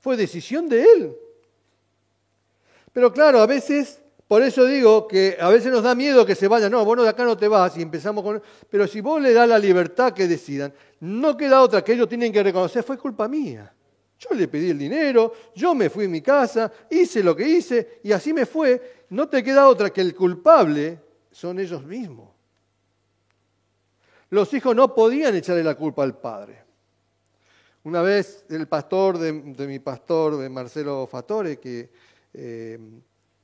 [0.00, 1.16] Fue decisión de él.
[2.92, 6.48] Pero claro, a veces, por eso digo que a veces nos da miedo que se
[6.48, 6.68] vaya.
[6.68, 8.42] No, bueno, de acá no te vas y empezamos con...
[8.68, 12.32] Pero si vos le das la libertad que decidan, no queda otra que ellos tienen
[12.32, 13.72] que reconocer, fue culpa mía.
[14.18, 18.00] Yo le pedí el dinero, yo me fui a mi casa, hice lo que hice
[18.02, 19.04] y así me fue.
[19.10, 21.00] No te queda otra que el culpable
[21.30, 22.28] son ellos mismos.
[24.30, 26.62] Los hijos no podían echarle la culpa al padre.
[27.82, 31.90] Una vez el pastor de, mi pastor, de Marcelo Fatore, que
[32.32, 32.78] eh,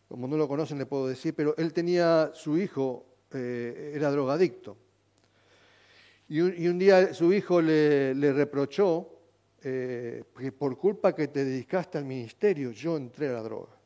[0.08, 4.76] como no lo conocen le puedo decir, pero él tenía su hijo, eh, era drogadicto.
[6.28, 9.08] Y un, día su hijo le, reprochó
[9.62, 13.76] eh, que por culpa que te dedicaste al ministerio, yo entré a la droga.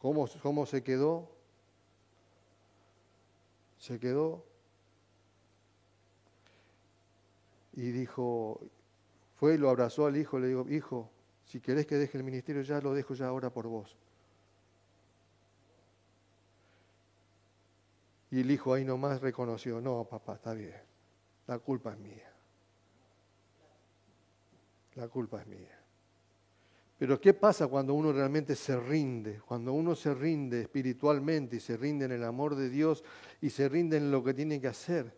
[0.00, 1.30] ¿Cómo, cómo se quedó?
[3.78, 4.44] Se quedó
[7.74, 8.60] y dijo,
[9.36, 11.10] fue y lo abrazó al hijo, le dijo, hijo,
[11.46, 13.96] si querés que deje el ministerio ya lo dejo ya ahora por vos.
[18.30, 20.74] Y el hijo ahí nomás reconoció, no, papá, está bien,
[21.46, 22.32] la culpa es mía.
[24.96, 25.78] La culpa es mía.
[26.98, 29.40] Pero ¿qué pasa cuando uno realmente se rinde?
[29.46, 33.04] Cuando uno se rinde espiritualmente y se rinde en el amor de Dios
[33.42, 35.12] y se rinde en lo que tiene que hacer,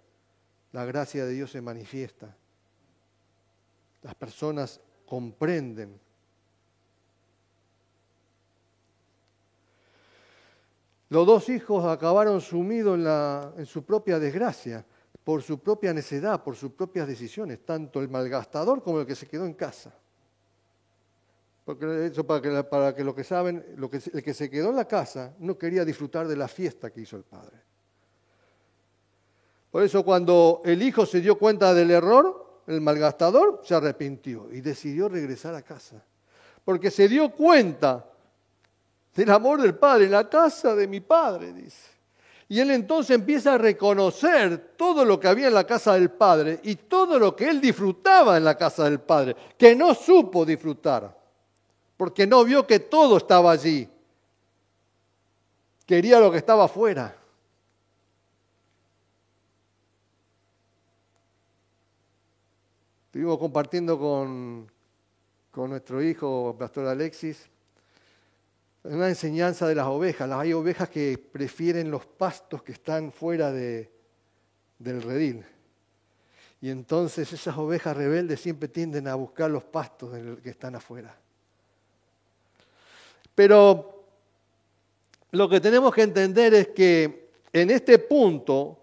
[0.73, 2.37] la gracia de Dios se manifiesta.
[4.03, 6.01] Las personas comprenden.
[11.11, 12.99] Los dos hijos acabaron sumidos
[13.57, 14.85] en, su propia desgracia,
[15.25, 19.27] por su propia necedad, por sus propias decisiones, tanto el malgastador como el que se
[19.27, 19.95] quedó en casa.
[21.65, 23.65] Porque eso para que, para que lo que saben,
[24.13, 27.17] el que se quedó en la casa no quería disfrutar de la fiesta que hizo
[27.17, 27.59] el padre.
[29.71, 34.61] Por eso cuando el hijo se dio cuenta del error, el malgastador se arrepintió y
[34.61, 36.05] decidió regresar a casa.
[36.65, 38.11] Porque se dio cuenta
[39.19, 41.91] del amor del Padre en la casa de mi Padre, dice.
[42.47, 46.61] Y él entonces empieza a reconocer todo lo que había en la casa del Padre
[46.63, 51.19] y todo lo que él disfrutaba en la casa del Padre, que no supo disfrutar,
[51.97, 53.89] porque no vio que todo estaba allí.
[55.85, 57.13] Quería lo que estaba afuera.
[63.07, 64.71] Estuvimos compartiendo con,
[65.51, 67.51] con nuestro hijo, Pastor Alexis,
[68.89, 70.31] una enseñanza de las ovejas.
[70.31, 73.91] Hay ovejas que prefieren los pastos que están fuera de,
[74.79, 75.45] del redil.
[76.61, 80.11] Y entonces esas ovejas rebeldes siempre tienden a buscar los pastos
[80.43, 81.17] que están afuera.
[83.35, 84.05] Pero
[85.31, 88.79] lo que tenemos que entender es que en este punto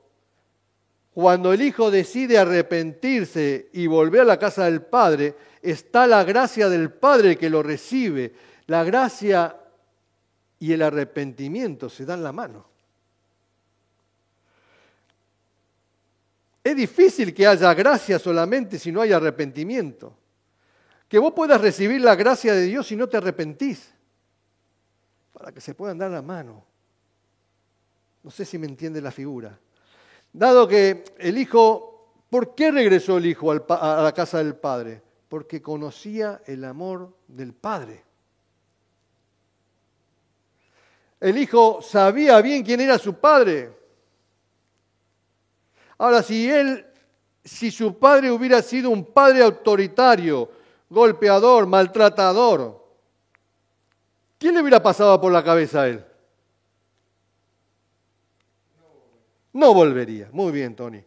[1.16, 6.68] cuando el hijo decide arrepentirse y volver a la casa del padre, está la gracia
[6.68, 8.34] del padre que lo recibe.
[8.68, 9.56] La gracia
[10.60, 12.66] y el arrepentimiento se dan la mano.
[16.64, 20.18] Es difícil que haya gracia solamente si no hay arrepentimiento.
[21.08, 23.94] Que vos puedas recibir la gracia de Dios si no te arrepentís.
[25.32, 26.66] Para que se puedan dar la mano.
[28.24, 29.60] No sé si me entiende la figura.
[30.34, 35.04] Dado que el hijo, ¿por qué regresó el hijo a la casa del padre?
[35.30, 38.05] Porque conocía el amor del padre.
[41.20, 43.74] El hijo sabía bien quién era su padre.
[45.98, 46.86] Ahora, si él,
[47.44, 50.50] si su padre hubiera sido un padre autoritario,
[50.90, 52.86] golpeador, maltratador,
[54.38, 56.06] ¿quién le hubiera pasado por la cabeza a él?
[59.56, 60.28] no volvería.
[60.34, 61.02] Muy bien, Tony.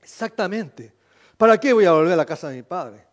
[0.00, 0.94] Exactamente.
[1.36, 3.04] ¿Para qué voy a volver a la casa de mi padre?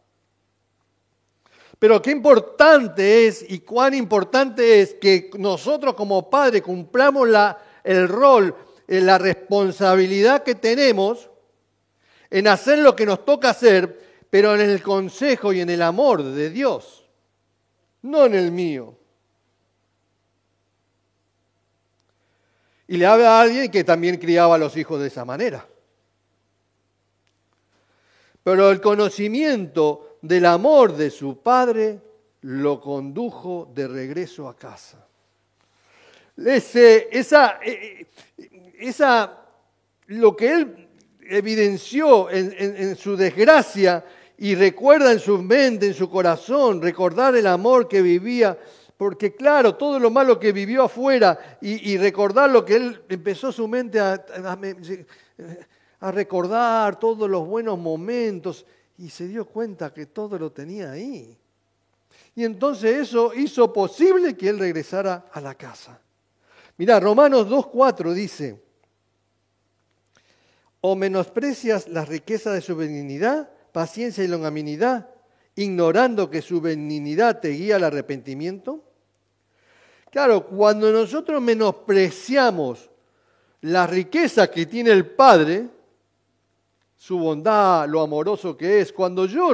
[1.80, 8.10] Pero qué importante es y cuán importante es que nosotros como padres cumplamos la, el
[8.10, 8.54] rol,
[8.86, 11.30] eh, la responsabilidad que tenemos
[12.30, 16.22] en hacer lo que nos toca hacer, pero en el consejo y en el amor
[16.22, 17.08] de Dios,
[18.02, 18.98] no en el mío.
[22.88, 25.66] Y le habla a alguien que también criaba a los hijos de esa manera.
[28.44, 32.02] Pero el conocimiento del amor de su padre
[32.42, 35.06] lo condujo de regreso a casa.
[36.38, 38.08] Ese, esa, eh,
[38.38, 39.46] eh, esa,
[40.08, 40.88] lo que él
[41.22, 44.04] evidenció en, su desgracia
[44.38, 48.58] y recuerda en su mente, en su corazón, recordar el amor que vivía,
[48.98, 53.68] porque claro, todo lo malo que vivió afuera y, recordar lo que él empezó su
[53.68, 54.18] mente a
[56.12, 58.66] recordar, todos los buenos momentos,
[59.00, 61.38] y se dio cuenta que todo lo tenía ahí.
[62.36, 66.02] Y entonces eso hizo posible que él regresara a la casa.
[66.78, 68.62] Mira, Romanos 2.4 dice,
[70.82, 75.10] o menosprecias la riqueza de su benignidad, paciencia y longanimidad,
[75.56, 78.84] ignorando que su benignidad te guía al arrepentimiento.
[80.12, 82.89] Claro, cuando nosotros menospreciamos
[83.62, 85.70] la riqueza que tiene el Padre,
[87.00, 89.54] su bondad, lo amoroso que es, cuando yo,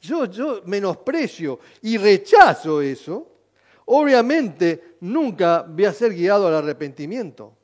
[0.00, 3.28] yo, yo menosprecio y rechazo eso,
[3.84, 7.54] obviamente nunca voy a ser guiado al arrepentimiento.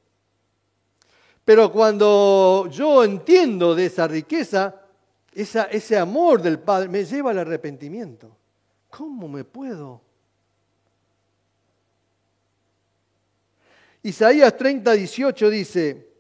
[1.47, 4.83] Pero cuando yo entiendo de esa riqueza,
[5.33, 8.37] esa, ese amor del Padre me lleva al arrepentimiento.
[8.91, 10.03] ¿Cómo me puedo?
[14.03, 16.16] Isaías 30, 18 dice,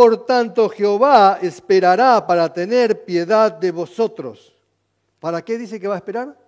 [0.00, 4.50] por tanto Jehová esperará para tener piedad de vosotros.
[5.18, 6.38] ¿Para qué dice que va a esperar?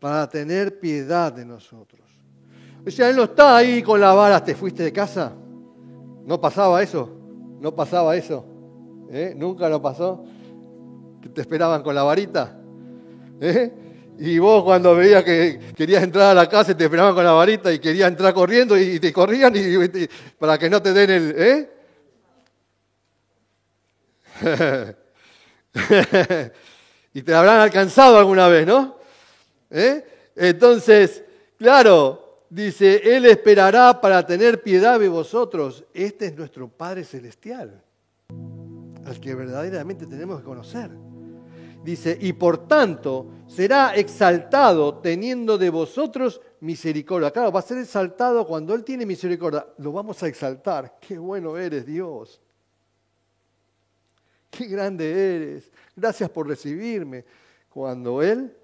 [0.00, 2.00] Para tener piedad de nosotros.
[2.84, 5.32] O sea, Él no está ahí con la vara, te fuiste de casa.
[6.24, 7.08] ¿No pasaba eso?
[7.60, 8.44] ¿No pasaba eso?
[9.12, 9.32] ¿Eh?
[9.36, 10.24] ¿Nunca lo pasó?
[11.22, 12.58] ¿Que te esperaban con la varita?
[13.40, 13.72] ¿Eh?
[14.18, 17.72] Y vos cuando veías que querías entrar a la casa te esperaban con la varita
[17.72, 21.34] y querías entrar corriendo y te corrían y, para que no te den el...
[21.38, 21.77] ¿eh?
[27.12, 28.96] y te habrán alcanzado alguna vez, ¿no?
[29.70, 30.04] ¿Eh?
[30.36, 31.24] Entonces,
[31.56, 35.84] claro, dice, Él esperará para tener piedad de vosotros.
[35.92, 37.82] Este es nuestro Padre Celestial,
[39.04, 40.90] al que verdaderamente tenemos que conocer.
[41.82, 47.30] Dice, y por tanto será exaltado teniendo de vosotros misericordia.
[47.30, 49.66] Claro, va a ser exaltado cuando Él tiene misericordia.
[49.78, 50.98] Lo vamos a exaltar.
[51.00, 52.40] Qué bueno eres, Dios.
[54.50, 55.70] Qué grande eres.
[55.94, 57.24] Gracias por recibirme.
[57.68, 58.56] Cuando Él,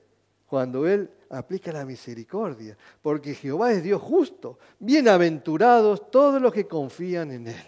[0.47, 4.59] cuando Él aplica la misericordia, porque Jehová es Dios justo.
[4.79, 7.67] Bienaventurados todos los que confían en Él.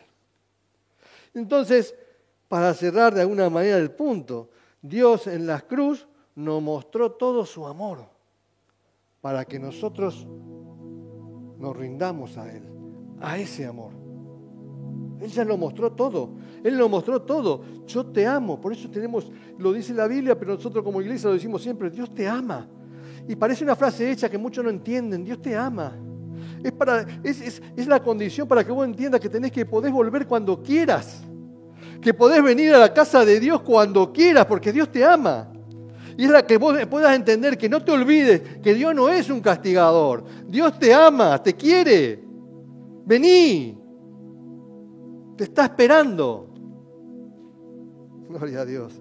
[1.34, 1.94] Entonces,
[2.48, 4.50] para cerrar de alguna manera el punto,
[4.80, 8.06] Dios en la cruz nos mostró todo su amor
[9.20, 10.26] para que nosotros
[11.58, 12.62] nos rindamos a Él,
[13.20, 14.05] a ese amor.
[15.20, 16.30] Él ya lo mostró todo.
[16.62, 17.62] Él lo mostró todo.
[17.86, 18.60] Yo te amo.
[18.60, 22.14] Por eso tenemos, lo dice la Biblia, pero nosotros como iglesia lo decimos siempre, Dios
[22.14, 22.68] te ama.
[23.28, 25.24] Y parece una frase hecha que muchos no entienden.
[25.24, 25.92] Dios te ama.
[26.62, 30.26] Es, para, es, es, la condición para que vos entiendas que tenés que podés volver
[30.26, 31.22] cuando quieras.
[32.00, 35.50] Que podés venir a la casa de Dios cuando quieras, porque Dios te ama.
[36.18, 39.28] Y es la que vos puedas entender que no te olvides que Dios no es
[39.28, 40.24] un castigador.
[40.46, 42.22] Dios te ama, te quiere.
[43.04, 43.85] Vení.
[45.36, 46.48] Te está esperando.
[48.28, 49.00] Gloria a Dios.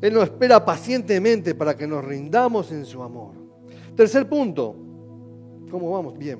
[0.00, 3.34] Él nos espera pacientemente para que nos rindamos en su amor.
[3.96, 4.74] Tercer punto.
[5.70, 6.18] ¿Cómo vamos?
[6.18, 6.38] Bien.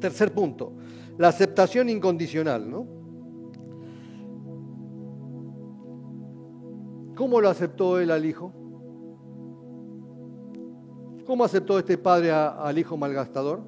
[0.00, 0.72] Tercer punto.
[1.16, 2.86] La aceptación incondicional, ¿no?
[7.14, 8.52] ¿Cómo lo aceptó él al hijo?
[11.26, 13.60] ¿Cómo aceptó este padre al hijo malgastador?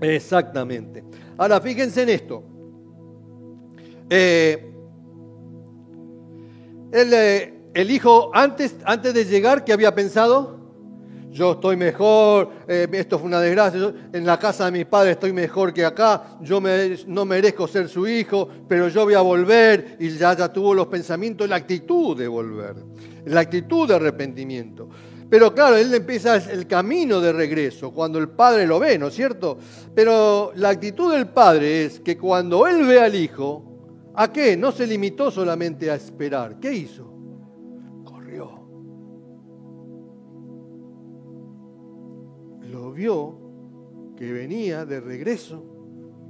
[0.00, 1.04] Exactamente.
[1.36, 2.42] Ahora fíjense en esto.
[4.08, 4.72] Eh,
[6.92, 7.14] el,
[7.74, 10.58] el hijo, antes, antes de llegar, ¿qué había pensado?
[11.30, 15.32] Yo estoy mejor, eh, esto fue una desgracia, en la casa de mis padres estoy
[15.32, 16.60] mejor que acá, yo
[17.06, 20.88] no merezco ser su hijo, pero yo voy a volver y ya, ya tuvo los
[20.88, 22.74] pensamientos, la actitud de volver,
[23.26, 24.88] la actitud de arrepentimiento.
[25.30, 29.14] Pero claro, él empieza el camino de regreso, cuando el padre lo ve, ¿no es
[29.14, 29.56] cierto?
[29.94, 33.70] Pero la actitud del padre es que cuando él ve al hijo,
[34.14, 34.56] ¿A qué?
[34.56, 36.58] No se limitó solamente a esperar.
[36.58, 37.10] ¿Qué hizo?
[38.04, 38.50] Corrió.
[42.70, 45.64] Lo vio que venía de regreso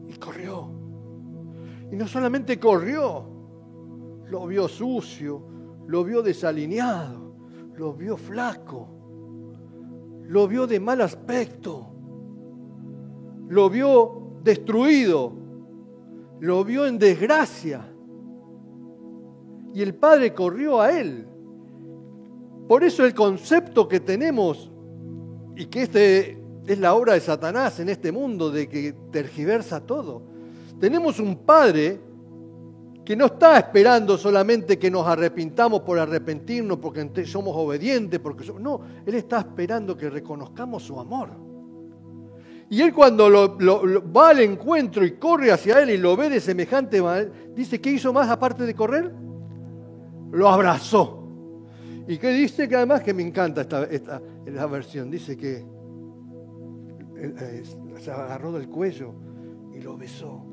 [0.07, 0.71] y corrió.
[1.91, 3.25] Y no solamente corrió,
[4.27, 5.43] lo vio sucio,
[5.89, 7.30] lo vio desalineado,
[7.81, 8.89] lo vio flaco,
[10.27, 11.87] lo vio de mal aspecto,
[13.49, 15.33] lo vio destruido,
[16.41, 17.81] lo vio en desgracia.
[19.73, 21.27] Y el Padre corrió a él.
[22.69, 24.71] Por eso el concepto que tenemos,
[25.57, 30.23] y que este es la obra de Satanás en este mundo, de que tergiversa todo.
[30.79, 31.99] Tenemos un Padre
[33.11, 38.63] que no está esperando solamente que nos arrepintamos por arrepentirnos, porque somos obedientes, porque somos...
[38.63, 41.31] No, Él está esperando que reconozcamos su amor.
[42.71, 43.59] Y Él cuando
[44.17, 47.91] va al encuentro y corre hacia Él y lo ve de semejante manera, dice, ¿qué
[47.91, 49.13] hizo más aparte de correr?
[50.31, 51.25] Lo abrazó.
[52.07, 52.69] ¿Y qué dice?
[52.69, 55.67] Que además que me encanta esta, esta, esta versión, dice que
[57.99, 59.15] se agarró del cuello
[59.75, 60.50] y lo besó.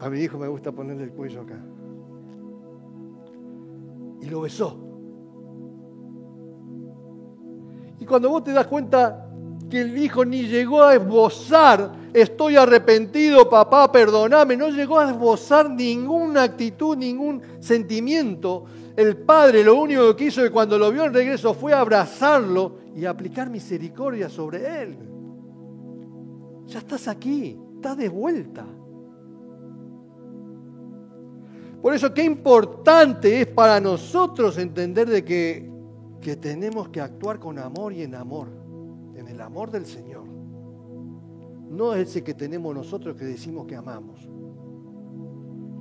[0.00, 1.58] A mi hijo me gusta ponerle el cuello acá.
[4.22, 4.78] Y lo besó.
[7.98, 9.30] Y cuando vos te das cuenta
[9.68, 15.70] que el hijo ni llegó a esbozar, estoy arrepentido, papá, perdoname, no llegó a esbozar
[15.70, 18.64] ninguna actitud, ningún sentimiento,
[18.96, 23.48] el padre lo único que hizo cuando lo vio en regreso fue abrazarlo y aplicar
[23.48, 24.98] misericordia sobre él.
[26.66, 28.66] Ya estás aquí, estás de vuelta.
[31.82, 35.70] Por eso qué importante es para nosotros entender de que,
[36.20, 38.48] que tenemos que actuar con amor y en amor,
[39.14, 40.24] en el amor del Señor.
[41.70, 44.28] No es ese que tenemos nosotros que decimos que amamos.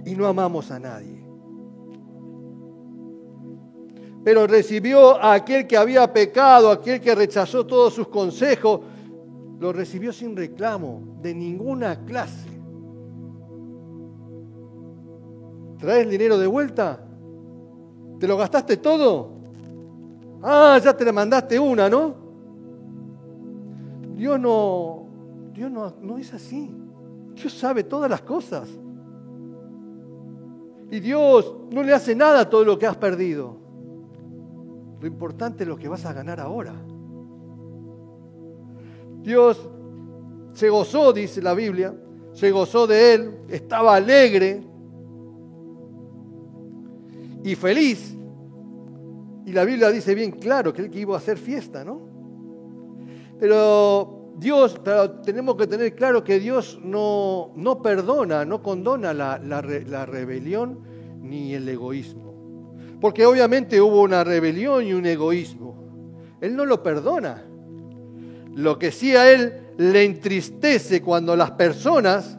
[0.06, 1.20] Y no amamos a nadie.
[4.24, 8.82] Pero recibió a aquel que había pecado, aquel que rechazó todos sus consejos,
[9.60, 12.49] lo recibió sin reclamo de ninguna clase.
[15.80, 17.00] ¿Traes dinero de vuelta?
[18.20, 19.32] ¿Te lo gastaste todo?
[20.44, 22.16] Ah, ya te le mandaste una, ¿no?
[24.16, 25.06] Dios no,
[25.54, 26.70] Dios no, no es así.
[27.34, 28.68] Dios sabe todas las cosas.
[30.92, 33.56] Y Dios no le hace nada a todo lo que has perdido.
[35.00, 36.74] Lo importante es lo que vas a ganar ahora.
[39.22, 39.70] Dios
[40.54, 41.94] se gozó, dice la Biblia,
[42.34, 44.62] se gozó de él, estaba alegre,
[47.44, 48.16] y feliz.
[49.46, 52.02] Y la Biblia dice bien claro que él iba a hacer fiesta, ¿no?
[53.40, 54.80] Pero Dios,
[55.24, 60.80] tenemos que tener claro que Dios no, no perdona, no condona la, la, la rebelión
[61.22, 62.76] ni el egoísmo.
[63.02, 66.38] Porque obviamente hubo una rebelión y un egoísmo.
[66.42, 67.46] Él no lo perdona.
[68.56, 72.39] Lo que sí a él le entristece cuando las personas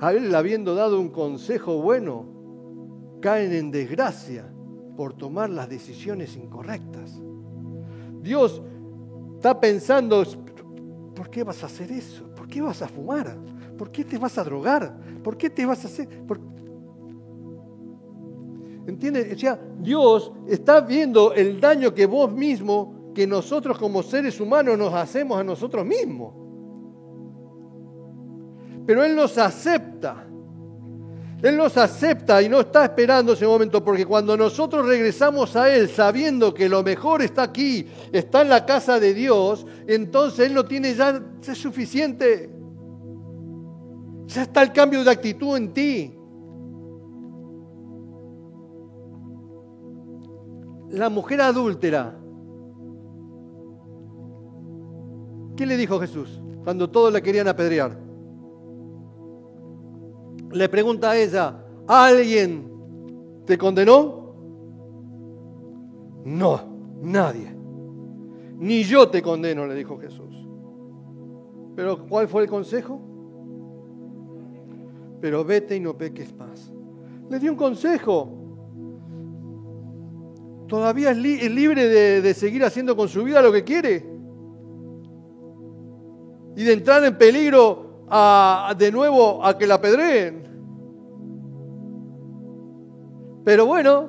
[0.00, 2.26] a él habiendo dado un consejo bueno,
[3.20, 4.50] caen en desgracia
[4.96, 7.20] por tomar las decisiones incorrectas.
[8.22, 8.62] Dios
[9.36, 10.24] está pensando,
[11.14, 12.34] ¿por qué vas a hacer eso?
[12.34, 13.36] ¿Por qué vas a fumar?
[13.76, 14.98] ¿Por qué te vas a drogar?
[15.22, 16.08] ¿Por qué te vas a hacer?
[18.86, 19.34] ¿Entiendes?
[19.34, 24.78] O sea, Dios está viendo el daño que vos mismo, que nosotros como seres humanos
[24.78, 26.39] nos hacemos a nosotros mismos
[28.90, 30.26] pero Él nos acepta.
[31.40, 35.88] Él nos acepta y no está esperando ese momento, porque cuando nosotros regresamos a Él
[35.88, 40.64] sabiendo que lo mejor está aquí, está en la casa de Dios, entonces Él no
[40.64, 42.50] tiene ya, es suficiente.
[44.26, 46.12] Ya está el cambio de actitud en ti.
[50.90, 52.18] La mujer adúltera.
[55.56, 58.09] ¿Qué le dijo Jesús cuando todos la querían apedrear?
[60.52, 64.34] Le pregunta a ella, ¿alguien te condenó?
[66.24, 66.60] No,
[67.02, 67.54] nadie.
[68.58, 70.36] Ni yo te condeno, le dijo Jesús.
[71.74, 73.00] Pero ¿cuál fue el consejo?
[75.20, 76.72] Pero vete y no peques más.
[77.28, 78.36] Le dio un consejo.
[80.66, 84.06] Todavía es, libre de, de seguir haciendo con su vida lo que quiere.
[86.56, 87.89] Y de entrar en peligro
[88.76, 90.50] de nuevo a que la apedreen.
[93.44, 94.08] Pero bueno,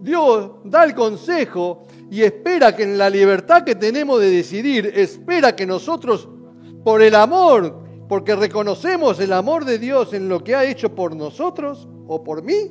[0.00, 5.54] Dios da el consejo y espera que en la libertad que tenemos de decidir, espera
[5.54, 6.28] que nosotros,
[6.82, 11.16] por el amor, porque reconocemos el amor de Dios en lo que ha hecho por
[11.16, 12.70] nosotros o por mí,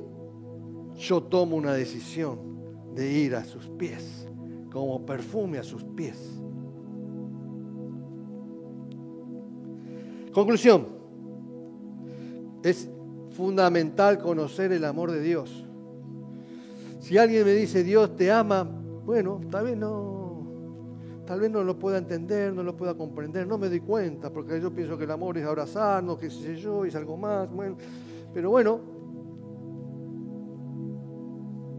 [0.97, 4.27] yo tomo una decisión de ir a sus pies,
[4.71, 6.42] como perfume a sus pies.
[10.33, 10.87] Conclusión.
[12.63, 12.89] Es
[13.29, 15.65] fundamental conocer el amor de Dios.
[16.99, 20.47] Si alguien me dice Dios te ama, bueno, tal vez no,
[21.25, 24.61] tal vez no lo pueda entender, no lo pueda comprender, no me doy cuenta, porque
[24.61, 27.75] yo pienso que el amor es abrazarnos, que sé yo, es algo más, bueno,
[28.33, 28.79] pero bueno,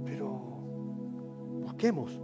[0.05, 0.41] pero
[1.63, 2.21] busquemos.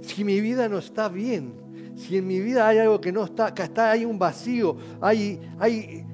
[0.00, 1.63] Si mi vida no está bien,
[1.96, 5.40] si en mi vida hay algo que no está, que está, hay un vacío, hay,
[5.58, 6.04] hay,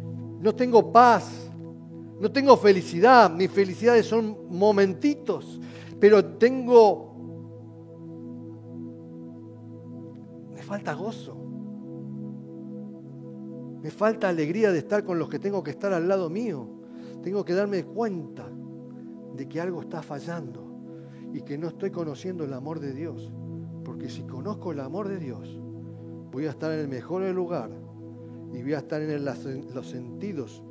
[0.40, 1.50] no tengo paz,
[2.20, 5.58] no tengo felicidad, mis felicidades son momentitos,
[5.98, 7.08] pero tengo...
[10.54, 11.36] Me falta gozo.
[13.82, 16.68] Me falta alegría de estar con los que tengo que estar al lado mío.
[17.22, 18.46] Tengo que darme cuenta
[19.34, 20.66] de que algo está fallando
[21.32, 23.32] y que no estoy conociendo el amor de Dios.
[23.84, 25.59] Porque si conozco el amor de Dios,
[26.30, 27.70] voy a estar en el mejor lugar
[28.52, 30.62] y voy a estar en los sentidos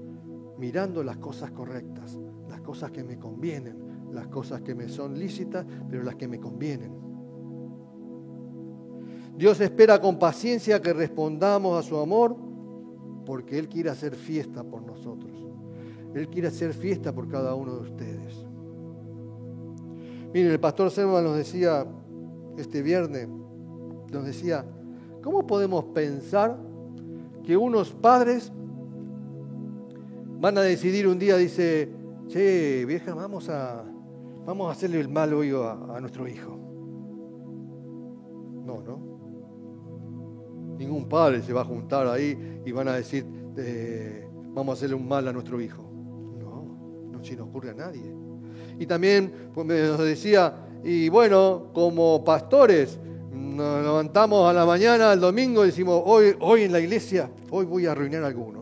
[0.57, 3.77] mirando las cosas correctas, las cosas que me convienen,
[4.11, 6.91] las cosas que me son lícitas, pero las que me convienen.
[9.37, 12.35] Dios espera con paciencia que respondamos a su amor
[13.25, 15.31] porque Él quiere hacer fiesta por nosotros.
[16.13, 18.45] Él quiere hacer fiesta por cada uno de ustedes.
[20.33, 21.85] Miren, el pastor Selma nos decía
[22.57, 23.29] este viernes,
[24.11, 24.65] nos decía,
[25.21, 26.57] ¿cómo podemos pensar
[27.43, 28.51] que unos padres
[30.39, 31.89] van a decidir un día, dice,
[32.27, 33.83] che, vieja, vamos a,
[34.45, 36.57] vamos a hacerle el mal hoy a, nuestro hijo.
[38.65, 39.09] No, ¿no?
[40.77, 43.25] Ningún padre se va a juntar ahí y van a decir,
[44.53, 45.83] vamos a hacerle un mal a nuestro hijo.
[46.39, 48.15] No, no se nos ocurre a nadie.
[48.79, 52.97] Y también pues, me decía, y bueno, como pastores,
[53.39, 57.65] nos levantamos a la mañana, el domingo, y decimos, hoy, hoy en la iglesia, hoy
[57.65, 58.59] voy a arruinar a alguno.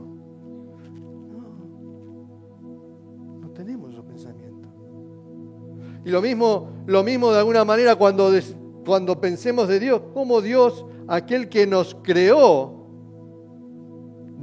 [6.07, 8.31] Y lo mismo, lo mismo de alguna manera cuando,
[8.85, 12.87] cuando pensemos de Dios, como Dios, aquel que nos creó,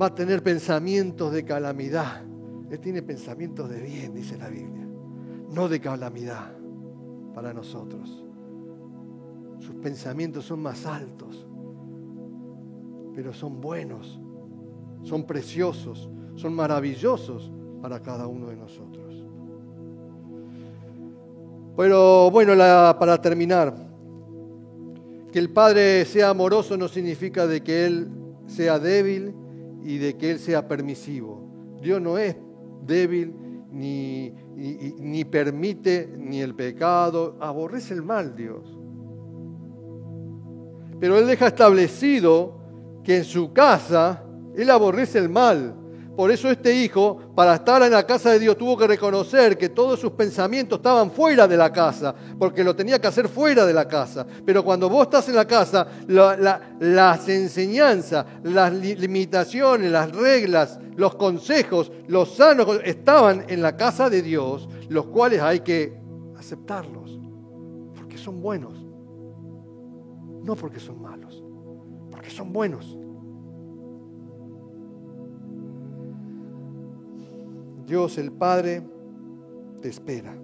[0.01, 2.23] va a tener pensamientos de calamidad.
[2.71, 4.87] Él tiene pensamientos de bien, dice la Biblia,
[5.53, 6.53] no de calamidad
[7.35, 8.24] para nosotros.
[9.65, 11.47] Sus pensamientos son más altos,
[13.15, 14.21] pero son buenos,
[15.03, 17.51] son preciosos, son maravillosos
[17.81, 19.25] para cada uno de nosotros.
[21.79, 22.53] Pero bueno,
[22.99, 23.75] para terminar,
[25.33, 28.09] que el Padre sea amoroso no significa de que Él
[28.47, 29.35] sea débil
[29.83, 31.43] y de que Él sea permisivo.
[31.81, 32.37] Dios no es
[32.85, 33.35] débil
[33.73, 38.84] ni, ni permite ni el pecado, aborrece el mal Dios.
[41.05, 42.55] Pero Él deja establecido
[43.05, 44.25] que en su casa
[44.57, 45.75] Él aborrece el mal
[46.17, 49.71] por eso este hijo, para estar en la casa de Dios, tuvo que reconocer que
[49.71, 53.73] todos sus pensamientos estaban fuera de la casa, porque lo tenía que hacer fuera de
[53.73, 54.25] la casa.
[54.47, 61.91] Pero cuando vos estás en la casa, las enseñanzas, las limitaciones, las reglas, los consejos,
[62.07, 66.01] los sanos, estaban en la casa de Dios, los cuales hay que
[66.39, 67.19] aceptarlos,
[67.97, 68.84] porque son buenos.
[70.45, 71.43] No porque son malos,
[72.11, 72.99] porque son buenos.
[77.87, 78.83] Dios el Padre
[79.81, 80.44] te espera.